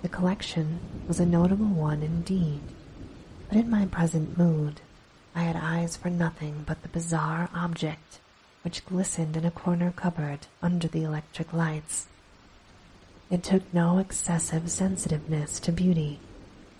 The 0.00 0.08
collection 0.08 0.80
was 1.06 1.18
a 1.20 1.26
notable 1.26 1.66
one 1.66 2.02
indeed, 2.02 2.60
but 3.48 3.58
in 3.58 3.68
my 3.68 3.86
present 3.86 4.38
mood, 4.38 4.80
I 5.34 5.42
had 5.42 5.56
eyes 5.56 5.96
for 5.96 6.08
nothing 6.08 6.64
but 6.66 6.82
the 6.82 6.88
bizarre 6.88 7.50
object 7.54 8.20
which 8.68 8.84
glistened 8.84 9.34
in 9.34 9.46
a 9.46 9.50
corner 9.50 9.90
cupboard 9.96 10.40
under 10.60 10.86
the 10.88 11.02
electric 11.02 11.54
lights. 11.54 12.06
It 13.30 13.42
took 13.42 13.62
no 13.72 13.96
excessive 13.96 14.70
sensitiveness 14.70 15.58
to 15.60 15.72
beauty 15.72 16.20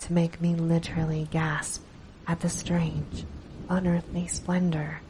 to 0.01 0.13
make 0.13 0.39
me 0.39 0.55
literally 0.55 1.29
gasp 1.31 1.83
at 2.27 2.41
the 2.41 2.51
strange, 2.51 3.25
unearthly 3.71 4.27
splendor 4.27 5.01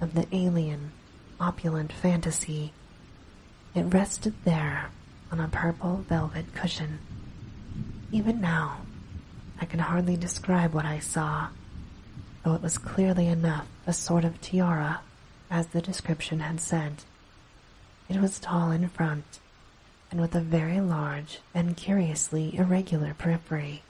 of 0.00 0.14
the 0.14 0.28
alien, 0.30 0.92
opulent 1.40 1.92
fantasy. 1.92 2.72
It 3.74 3.92
rested 3.92 4.34
there 4.44 4.90
on 5.32 5.40
a 5.40 5.48
purple 5.48 6.04
velvet 6.08 6.54
cushion. 6.54 7.00
Even 8.12 8.40
now, 8.40 8.82
I 9.60 9.64
can 9.64 9.80
hardly 9.80 10.16
describe 10.16 10.74
what 10.74 10.84
I 10.84 11.00
saw, 11.00 11.48
though 12.44 12.54
it 12.54 12.62
was 12.62 12.78
clearly 12.78 13.26
enough 13.26 13.66
a 13.84 13.92
sort 13.92 14.24
of 14.24 14.40
tiara, 14.40 15.00
as 15.50 15.68
the 15.68 15.82
description 15.82 16.40
had 16.40 16.60
said. 16.60 17.04
It 18.08 18.20
was 18.20 18.38
tall 18.38 18.70
in 18.70 18.88
front, 18.88 19.40
and 20.10 20.20
with 20.20 20.34
a 20.34 20.40
very 20.40 20.80
large 20.80 21.40
and 21.54 21.76
curiously 21.76 22.56
irregular 22.56 23.14
periphery 23.14 23.82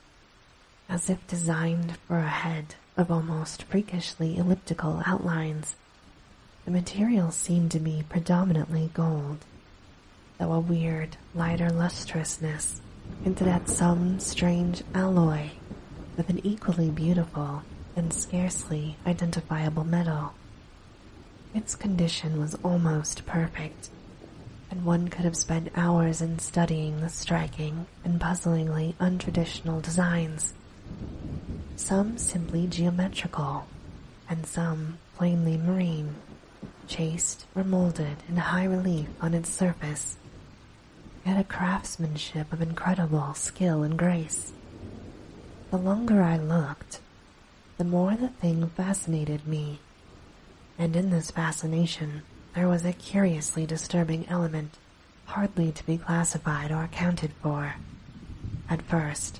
as 0.91 1.09
if 1.09 1.25
designed 1.25 1.95
for 2.05 2.17
a 2.17 2.27
head 2.27 2.75
of 2.97 3.09
almost 3.09 3.63
freakishly 3.63 4.37
elliptical 4.37 5.01
outlines. 5.05 5.77
The 6.65 6.71
material 6.71 7.31
seemed 7.31 7.71
to 7.71 7.79
be 7.79 8.03
predominantly 8.09 8.91
gold, 8.93 9.45
though 10.37 10.51
a 10.51 10.59
weird, 10.59 11.15
lighter 11.33 11.69
lustrousness 11.69 12.81
hinted 13.23 13.47
at 13.47 13.69
some 13.69 14.19
strange 14.19 14.83
alloy 14.93 15.51
with 16.17 16.29
an 16.29 16.45
equally 16.45 16.89
beautiful 16.89 17.63
and 17.95 18.11
scarcely 18.11 18.97
identifiable 19.07 19.85
metal. 19.85 20.33
Its 21.53 21.75
condition 21.75 22.39
was 22.39 22.55
almost 22.63 23.25
perfect, 23.25 23.89
and 24.69 24.85
one 24.85 25.09
could 25.09 25.25
have 25.25 25.35
spent 25.35 25.67
hours 25.75 26.21
in 26.21 26.39
studying 26.39 27.01
the 27.01 27.09
striking 27.09 27.85
and 28.05 28.21
puzzlingly 28.21 28.95
untraditional 29.01 29.81
designs. 29.81 30.53
Some 31.75 32.17
simply 32.17 32.67
geometrical, 32.67 33.67
and 34.29 34.45
some 34.45 34.97
plainly 35.17 35.57
marine, 35.57 36.15
chased 36.87 37.45
or 37.53 37.65
molded 37.65 38.23
in 38.29 38.37
high 38.37 38.63
relief 38.63 39.09
on 39.19 39.33
its 39.33 39.49
surface, 39.49 40.15
yet 41.25 41.37
a 41.37 41.43
craftsmanship 41.43 42.53
of 42.53 42.61
incredible 42.61 43.33
skill 43.33 43.83
and 43.83 43.97
grace. 43.97 44.53
The 45.69 45.77
longer 45.77 46.21
I 46.23 46.37
looked, 46.37 47.01
the 47.77 47.83
more 47.83 48.15
the 48.15 48.29
thing 48.29 48.69
fascinated 48.69 49.45
me, 49.45 49.79
and 50.77 50.95
in 50.95 51.09
this 51.09 51.31
fascination 51.31 52.21
there 52.55 52.67
was 52.67 52.85
a 52.85 52.93
curiously 52.93 53.65
disturbing 53.65 54.27
element 54.27 54.77
hardly 55.25 55.71
to 55.71 55.85
be 55.85 55.97
classified 55.97 56.71
or 56.71 56.83
accounted 56.83 57.31
for. 57.41 57.75
At 58.69 58.81
first, 58.81 59.39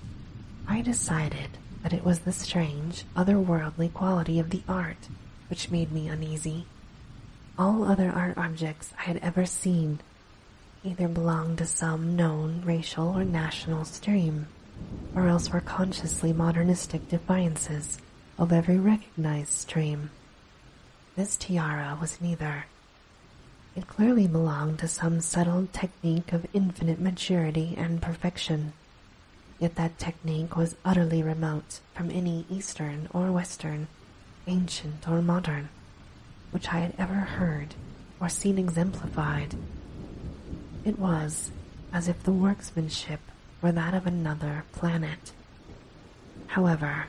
I 0.68 0.82
decided 0.82 1.58
that 1.84 1.94
it 1.94 2.06
was 2.06 2.20
the 2.20 2.32
strange, 2.32 3.04
otherworldly 3.16 3.94
quality 3.94 4.40
of 4.40 4.50
the 4.50 4.64
art 4.70 5.10
which 5.50 5.70
made 5.70 5.92
me 5.92 6.08
uneasy. 6.08 6.66
All 7.60 7.84
other 7.84 8.10
art 8.10 8.38
objects 8.38 8.94
I 8.98 9.04
had 9.04 9.18
ever 9.18 9.46
seen 9.46 10.00
either 10.84 11.08
belonged 11.08 11.58
to 11.58 11.66
some 11.66 12.16
known 12.16 12.62
racial 12.64 13.10
or 13.10 13.26
national 13.26 13.86
stream, 13.86 14.48
or 15.14 15.28
else 15.28 15.52
were 15.52 15.62
consciously 15.62 16.32
modernistic 16.34 17.10
defiances 17.10 18.00
of 18.38 18.52
every 18.52 18.78
recognized 18.78 19.52
stream. 19.52 20.10
This 21.16 21.36
tiara 21.36 21.98
was 22.00 22.22
neither. 22.22 22.66
It 23.76 23.88
clearly 23.88 24.28
belonged 24.28 24.80
to 24.80 24.88
some 24.88 25.20
subtle 25.20 25.68
technique 25.74 26.32
of 26.32 26.48
infinite 26.54 27.02
maturity 27.02 27.76
and 27.78 28.02
perfection, 28.02 28.72
yet 29.60 29.76
that 29.76 29.98
technique 29.98 30.56
was 30.56 30.78
utterly 30.86 31.22
remote 31.22 31.82
from 31.94 32.12
any 32.12 32.46
Eastern 32.50 33.10
or 33.14 33.30
Western, 33.30 33.88
ancient 34.48 35.08
or 35.08 35.22
modern, 35.22 35.68
which 36.52 36.70
I 36.70 36.80
had 36.80 36.94
ever 36.98 37.14
heard 37.14 37.76
or 38.22 38.30
seen 38.30 38.58
exemplified. 38.58 39.56
It 40.86 40.98
was 40.98 41.52
as 41.92 42.08
if 42.08 42.24
the 42.24 42.32
workmanship 42.32 43.20
were 43.62 43.74
that 43.74 43.94
of 43.94 44.08
another 44.08 44.64
planet. 44.72 45.34
However, 46.48 47.08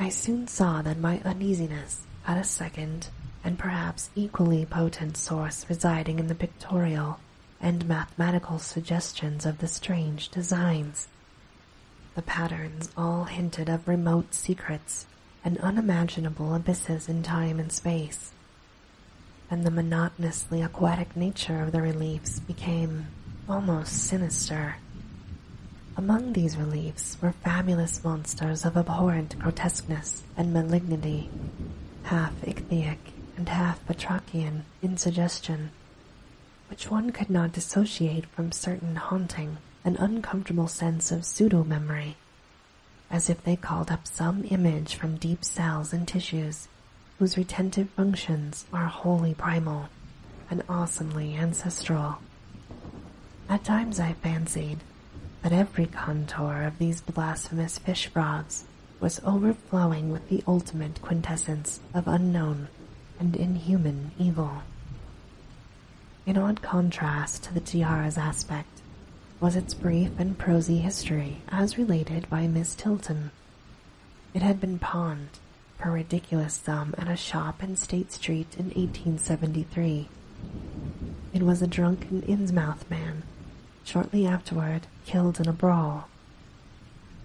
I 0.00 0.08
soon 0.08 0.48
saw 0.48 0.80
that 0.80 0.98
my 0.98 1.20
uneasiness 1.24 2.06
had 2.22 2.38
a 2.38 2.44
second 2.44 3.08
and 3.44 3.58
perhaps 3.58 4.10
equally 4.14 4.64
potent 4.64 5.16
source 5.16 5.66
residing 5.68 6.18
in 6.18 6.28
the 6.28 6.34
pictorial 6.34 7.18
and 7.60 7.86
mathematical 7.86 8.58
suggestions 8.58 9.44
of 9.46 9.58
the 9.58 9.68
strange 9.68 10.28
designs. 10.28 11.08
The 12.14 12.22
patterns 12.22 12.90
all 12.96 13.24
hinted 13.24 13.68
of 13.68 13.88
remote 13.88 14.34
secrets 14.34 15.06
and 15.44 15.58
unimaginable 15.58 16.54
abysses 16.54 17.08
in 17.08 17.22
time 17.22 17.58
and 17.58 17.72
space, 17.72 18.32
and 19.50 19.64
the 19.64 19.70
monotonously 19.70 20.62
aquatic 20.62 21.16
nature 21.16 21.62
of 21.62 21.72
the 21.72 21.82
reliefs 21.82 22.38
became 22.40 23.06
almost 23.48 24.06
sinister. 24.06 24.76
Among 25.96 26.32
these 26.32 26.56
reliefs 26.56 27.18
were 27.20 27.32
fabulous 27.32 28.02
monsters 28.04 28.64
of 28.64 28.76
abhorrent 28.76 29.38
grotesqueness 29.38 30.22
and 30.36 30.52
malignity, 30.52 31.28
half 32.04 32.32
ichthyic 32.42 32.98
and 33.36 33.48
half 33.48 33.84
batrachian 33.86 34.62
in 34.82 34.96
suggestion, 34.96 35.70
which 36.68 36.90
one 36.90 37.10
could 37.10 37.30
not 37.30 37.52
dissociate 37.52 38.26
from 38.26 38.52
certain 38.52 38.96
haunting 38.96 39.58
and 39.84 39.96
uncomfortable 39.98 40.68
sense 40.68 41.10
of 41.10 41.24
pseudo-memory, 41.24 42.16
as 43.10 43.28
if 43.28 43.42
they 43.42 43.56
called 43.56 43.90
up 43.90 44.06
some 44.06 44.44
image 44.50 44.94
from 44.94 45.16
deep 45.16 45.44
cells 45.44 45.92
and 45.92 46.06
tissues 46.06 46.68
whose 47.18 47.36
retentive 47.36 47.90
functions 47.90 48.64
are 48.72 48.86
wholly 48.86 49.34
primal 49.34 49.88
and 50.50 50.62
awesomely 50.68 51.36
ancestral. 51.36 52.18
At 53.48 53.64
times 53.64 54.00
I 54.00 54.14
fancied 54.14 54.80
that 55.42 55.52
every 55.52 55.86
contour 55.86 56.62
of 56.62 56.78
these 56.78 57.00
blasphemous 57.00 57.78
fish 57.78 58.06
frogs 58.06 58.64
was 59.02 59.20
overflowing 59.24 60.12
with 60.12 60.28
the 60.28 60.44
ultimate 60.46 61.02
quintessence 61.02 61.80
of 61.92 62.06
unknown 62.06 62.68
and 63.18 63.34
inhuman 63.34 64.12
evil. 64.16 64.62
In 66.24 66.38
odd 66.38 66.62
contrast 66.62 67.42
to 67.42 67.52
the 67.52 67.60
tiara's 67.60 68.16
aspect 68.16 68.80
was 69.40 69.56
its 69.56 69.74
brief 69.74 70.12
and 70.20 70.38
prosy 70.38 70.78
history 70.78 71.42
as 71.48 71.76
related 71.76 72.30
by 72.30 72.46
Miss 72.46 72.76
Tilton. 72.76 73.32
It 74.34 74.42
had 74.42 74.60
been 74.60 74.78
pawned 74.78 75.40
for 75.76 75.88
a 75.88 75.92
ridiculous 75.92 76.54
sum 76.54 76.94
at 76.96 77.08
a 77.08 77.16
shop 77.16 77.60
in 77.60 77.74
State 77.74 78.12
Street 78.12 78.54
in 78.56 78.66
1873. 78.66 80.08
It 81.34 81.42
was 81.42 81.60
a 81.60 81.66
drunken 81.66 82.22
Innsmouth 82.22 82.88
man 82.88 83.24
shortly 83.82 84.28
afterward 84.28 84.86
killed 85.06 85.40
in 85.40 85.48
a 85.48 85.52
brawl. 85.52 86.08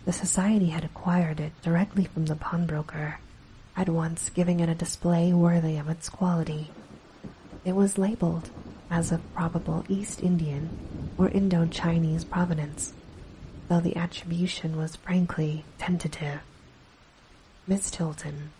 The 0.08 0.13
society 0.13 0.67
had 0.67 0.86
acquired 0.86 1.41
it 1.41 1.52
directly 1.62 2.06
from 2.06 2.28
the 2.28 2.38
pawnbroker, 2.38 3.20
at 3.76 3.89
once 3.89 4.30
giving 4.30 4.62
it 4.62 4.70
a 4.70 4.74
display 4.74 5.34
worthy 5.34 5.76
of 5.76 5.89
its 5.89 6.08
quality. 6.08 6.72
It 7.65 7.76
was 7.76 7.98
labeled 7.98 8.50
as 8.89 9.12
of 9.12 9.34
probable 9.34 9.84
East 9.89 10.24
Indian 10.24 10.70
or 11.17 11.28
Indo-Chinese 11.28 12.24
provenance, 12.24 12.93
though 13.67 13.82
the 13.82 13.98
attribution 13.98 14.78
was 14.78 14.96
frankly 14.96 15.65
tentative. 15.78 16.39
Miss 17.67 17.91
Tilton, 17.91 18.52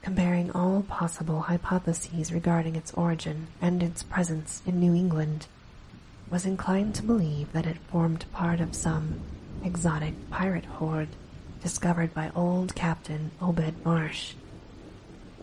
comparing 0.00 0.50
all 0.52 0.80
possible 0.80 1.42
hypotheses 1.42 2.32
regarding 2.32 2.76
its 2.76 2.94
origin 2.94 3.48
and 3.60 3.82
its 3.82 4.02
presence 4.02 4.62
in 4.64 4.80
New 4.80 4.94
England, 4.94 5.48
was 6.30 6.46
inclined 6.46 6.94
to 6.94 7.02
believe 7.02 7.52
that 7.52 7.66
it 7.66 7.76
formed 7.90 8.24
part 8.32 8.58
of 8.58 8.74
some 8.74 9.20
exotic 9.68 10.14
pirate 10.30 10.64
hoard 10.64 11.08
discovered 11.62 12.14
by 12.14 12.32
old 12.34 12.74
Captain 12.74 13.30
Obed 13.38 13.84
Marsh. 13.84 14.32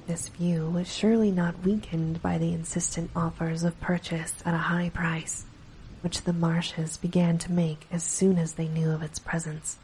This 0.08 0.30
view 0.30 0.68
was 0.68 0.92
surely 0.92 1.30
not 1.30 1.64
weakened 1.64 2.24
by 2.24 2.40
the 2.40 2.52
insistent 2.52 3.12
offers 3.16 3.64
of 3.64 3.80
purchase 3.80 4.34
at 4.44 4.56
a 4.56 4.58
high 4.74 4.90
price, 4.90 5.46
which 6.02 6.24
the 6.24 6.34
Marshes 6.34 6.98
began 6.98 7.38
to 7.38 7.52
make 7.52 7.86
as 7.92 8.02
soon 8.02 8.40
as 8.40 8.54
they 8.54 8.68
knew 8.68 8.90
of 8.90 9.04
its 9.04 9.20
presence, 9.20 9.78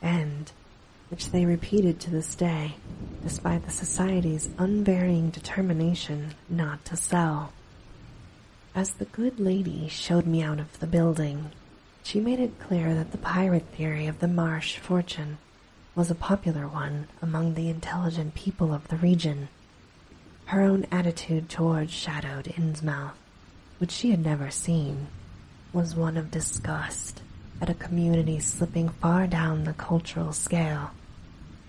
and 0.00 0.52
which 1.08 1.32
they 1.32 1.44
repeated 1.44 1.98
to 1.98 2.10
this 2.10 2.36
day, 2.36 2.76
despite 3.24 3.64
the 3.64 3.72
Society's 3.72 4.48
unvarying 4.58 5.30
determination 5.30 6.34
not 6.48 6.84
to 6.84 6.96
sell. 6.96 7.52
As 8.76 8.92
the 8.92 9.06
good 9.06 9.40
lady 9.40 9.88
showed 9.88 10.24
me 10.24 10.40
out 10.40 10.60
of 10.60 10.78
the 10.78 10.86
building, 10.86 11.50
she 12.02 12.20
made 12.20 12.40
it 12.40 12.58
clear 12.58 12.94
that 12.94 13.12
the 13.12 13.18
pirate 13.18 13.66
theory 13.76 14.06
of 14.06 14.20
the 14.20 14.28
Marsh 14.28 14.78
fortune 14.78 15.38
was 15.94 16.10
a 16.10 16.14
popular 16.14 16.66
one 16.66 17.08
among 17.20 17.54
the 17.54 17.68
intelligent 17.68 18.34
people 18.34 18.72
of 18.72 18.86
the 18.88 18.96
region. 18.96 19.48
Her 20.46 20.62
own 20.62 20.86
attitude 20.90 21.48
towards 21.48 21.92
shadowed 21.92 22.46
Innsmouth, 22.46 23.12
which 23.78 23.90
she 23.90 24.10
had 24.10 24.24
never 24.24 24.50
seen, 24.50 25.08
was 25.72 25.94
one 25.94 26.16
of 26.16 26.30
disgust 26.30 27.22
at 27.60 27.68
a 27.68 27.74
community 27.74 28.38
slipping 28.38 28.88
far 28.88 29.26
down 29.26 29.64
the 29.64 29.72
cultural 29.72 30.32
scale, 30.32 30.92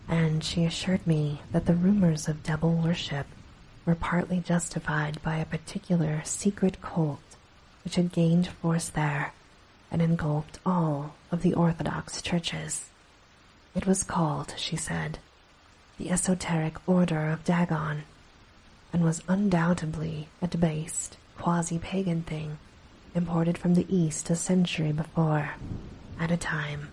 and 0.07 0.43
she 0.43 0.63
assured 0.63 1.05
me 1.05 1.41
that 1.51 1.65
the 1.65 1.75
rumors 1.75 2.27
of 2.27 2.43
devil 2.43 2.73
worship 2.73 3.25
were 3.85 3.95
partly 3.95 4.39
justified 4.39 5.21
by 5.23 5.37
a 5.37 5.45
particular 5.45 6.21
secret 6.23 6.81
cult 6.81 7.19
which 7.83 7.95
had 7.95 8.11
gained 8.11 8.47
force 8.47 8.89
there 8.89 9.33
and 9.91 10.01
engulfed 10.01 10.59
all 10.65 11.15
of 11.31 11.41
the 11.41 11.53
Orthodox 11.53 12.21
churches. 12.21 12.89
It 13.75 13.85
was 13.85 14.03
called, 14.03 14.53
she 14.57 14.75
said, 14.75 15.19
the 15.97 16.09
Esoteric 16.09 16.75
Order 16.87 17.29
of 17.29 17.43
Dagon, 17.43 18.03
and 18.91 19.03
was 19.03 19.23
undoubtedly 19.27 20.29
a 20.41 20.47
debased, 20.47 21.17
quasi-pagan 21.37 22.23
thing 22.23 22.57
imported 23.15 23.57
from 23.57 23.73
the 23.73 23.85
East 23.93 24.29
a 24.29 24.35
century 24.35 24.91
before, 24.91 25.51
at 26.19 26.31
a 26.31 26.37
time 26.37 26.89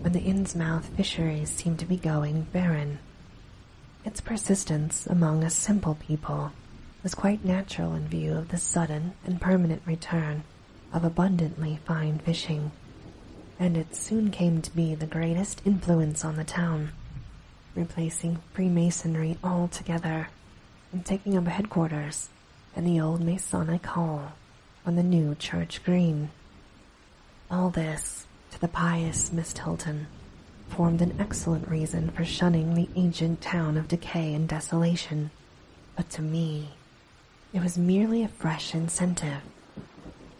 when 0.00 0.12
the 0.12 0.20
Innsmouth 0.20 0.84
fisheries 0.96 1.50
seemed 1.50 1.78
to 1.78 1.86
be 1.86 1.96
going 1.96 2.42
barren. 2.52 2.98
Its 4.04 4.20
persistence 4.20 5.06
among 5.06 5.42
a 5.42 5.50
simple 5.50 5.94
people 5.94 6.52
was 7.02 7.14
quite 7.14 7.44
natural 7.44 7.94
in 7.94 8.08
view 8.08 8.34
of 8.34 8.48
the 8.48 8.58
sudden 8.58 9.12
and 9.24 9.40
permanent 9.40 9.82
return 9.86 10.44
of 10.94 11.04
abundantly 11.04 11.80
fine 11.84 12.18
fishing, 12.20 12.70
and 13.58 13.76
it 13.76 13.94
soon 13.94 14.30
came 14.30 14.62
to 14.62 14.74
be 14.74 14.94
the 14.94 15.06
greatest 15.06 15.60
influence 15.64 16.24
on 16.24 16.36
the 16.36 16.44
town, 16.44 16.92
replacing 17.74 18.38
Freemasonry 18.54 19.36
altogether 19.42 20.28
and 20.92 21.04
taking 21.04 21.36
up 21.36 21.46
headquarters 21.48 22.28
in 22.76 22.84
the 22.84 23.00
old 23.00 23.20
Masonic 23.20 23.84
Hall 23.84 24.32
on 24.86 24.94
the 24.94 25.02
new 25.02 25.34
church 25.34 25.82
green. 25.84 26.30
All 27.50 27.70
this 27.70 28.26
to 28.52 28.60
the 28.60 28.68
pious 28.68 29.32
Miss 29.32 29.52
Tilton 29.52 30.06
formed 30.68 31.02
an 31.02 31.16
excellent 31.18 31.68
reason 31.68 32.10
for 32.10 32.24
shunning 32.24 32.74
the 32.74 32.88
ancient 32.94 33.40
town 33.40 33.76
of 33.76 33.88
decay 33.88 34.32
and 34.32 34.48
desolation, 34.48 35.30
but 35.96 36.08
to 36.10 36.22
me, 36.22 36.70
it 37.52 37.62
was 37.62 37.76
merely 37.76 38.22
a 38.22 38.28
fresh 38.28 38.74
incentive. 38.74 39.42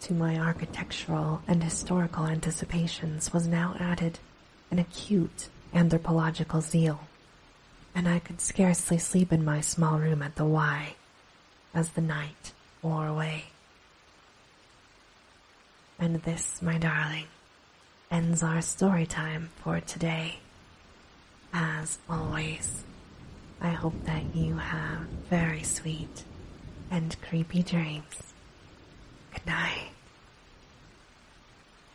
To 0.05 0.13
my 0.13 0.39
architectural 0.39 1.41
and 1.49 1.65
historical 1.65 2.27
anticipations 2.27 3.33
was 3.33 3.47
now 3.47 3.75
added 3.81 4.19
an 4.71 4.79
acute 4.79 5.49
anthropological 5.73 6.61
zeal, 6.61 7.01
and 7.95 8.07
I 8.07 8.19
could 8.19 8.43
scarcely 8.43 8.99
sleep 8.99 9.33
in 9.33 9.47
my 9.47 9.63
small 9.63 9.99
room 9.99 10.21
at 10.21 10.37
the 10.37 10.45
Y 10.45 10.97
as 11.73 11.93
the 11.93 12.03
night 12.03 12.53
wore 12.83 13.07
away. 13.07 13.45
And 15.99 16.17
this, 16.17 16.61
my 16.61 16.77
darling, 16.77 17.29
ends 18.11 18.43
our 18.43 18.61
story 18.61 19.07
time 19.07 19.49
for 19.63 19.81
today. 19.81 20.35
As 21.51 21.97
always, 22.11 22.85
I 23.59 23.71
hope 23.71 24.05
that 24.05 24.37
you 24.37 24.59
have 24.59 25.07
very 25.31 25.63
sweet 25.63 26.25
and 26.91 27.17
creepy 27.23 27.63
dreams. 27.63 28.35
Good 29.33 29.47
night. 29.47 29.94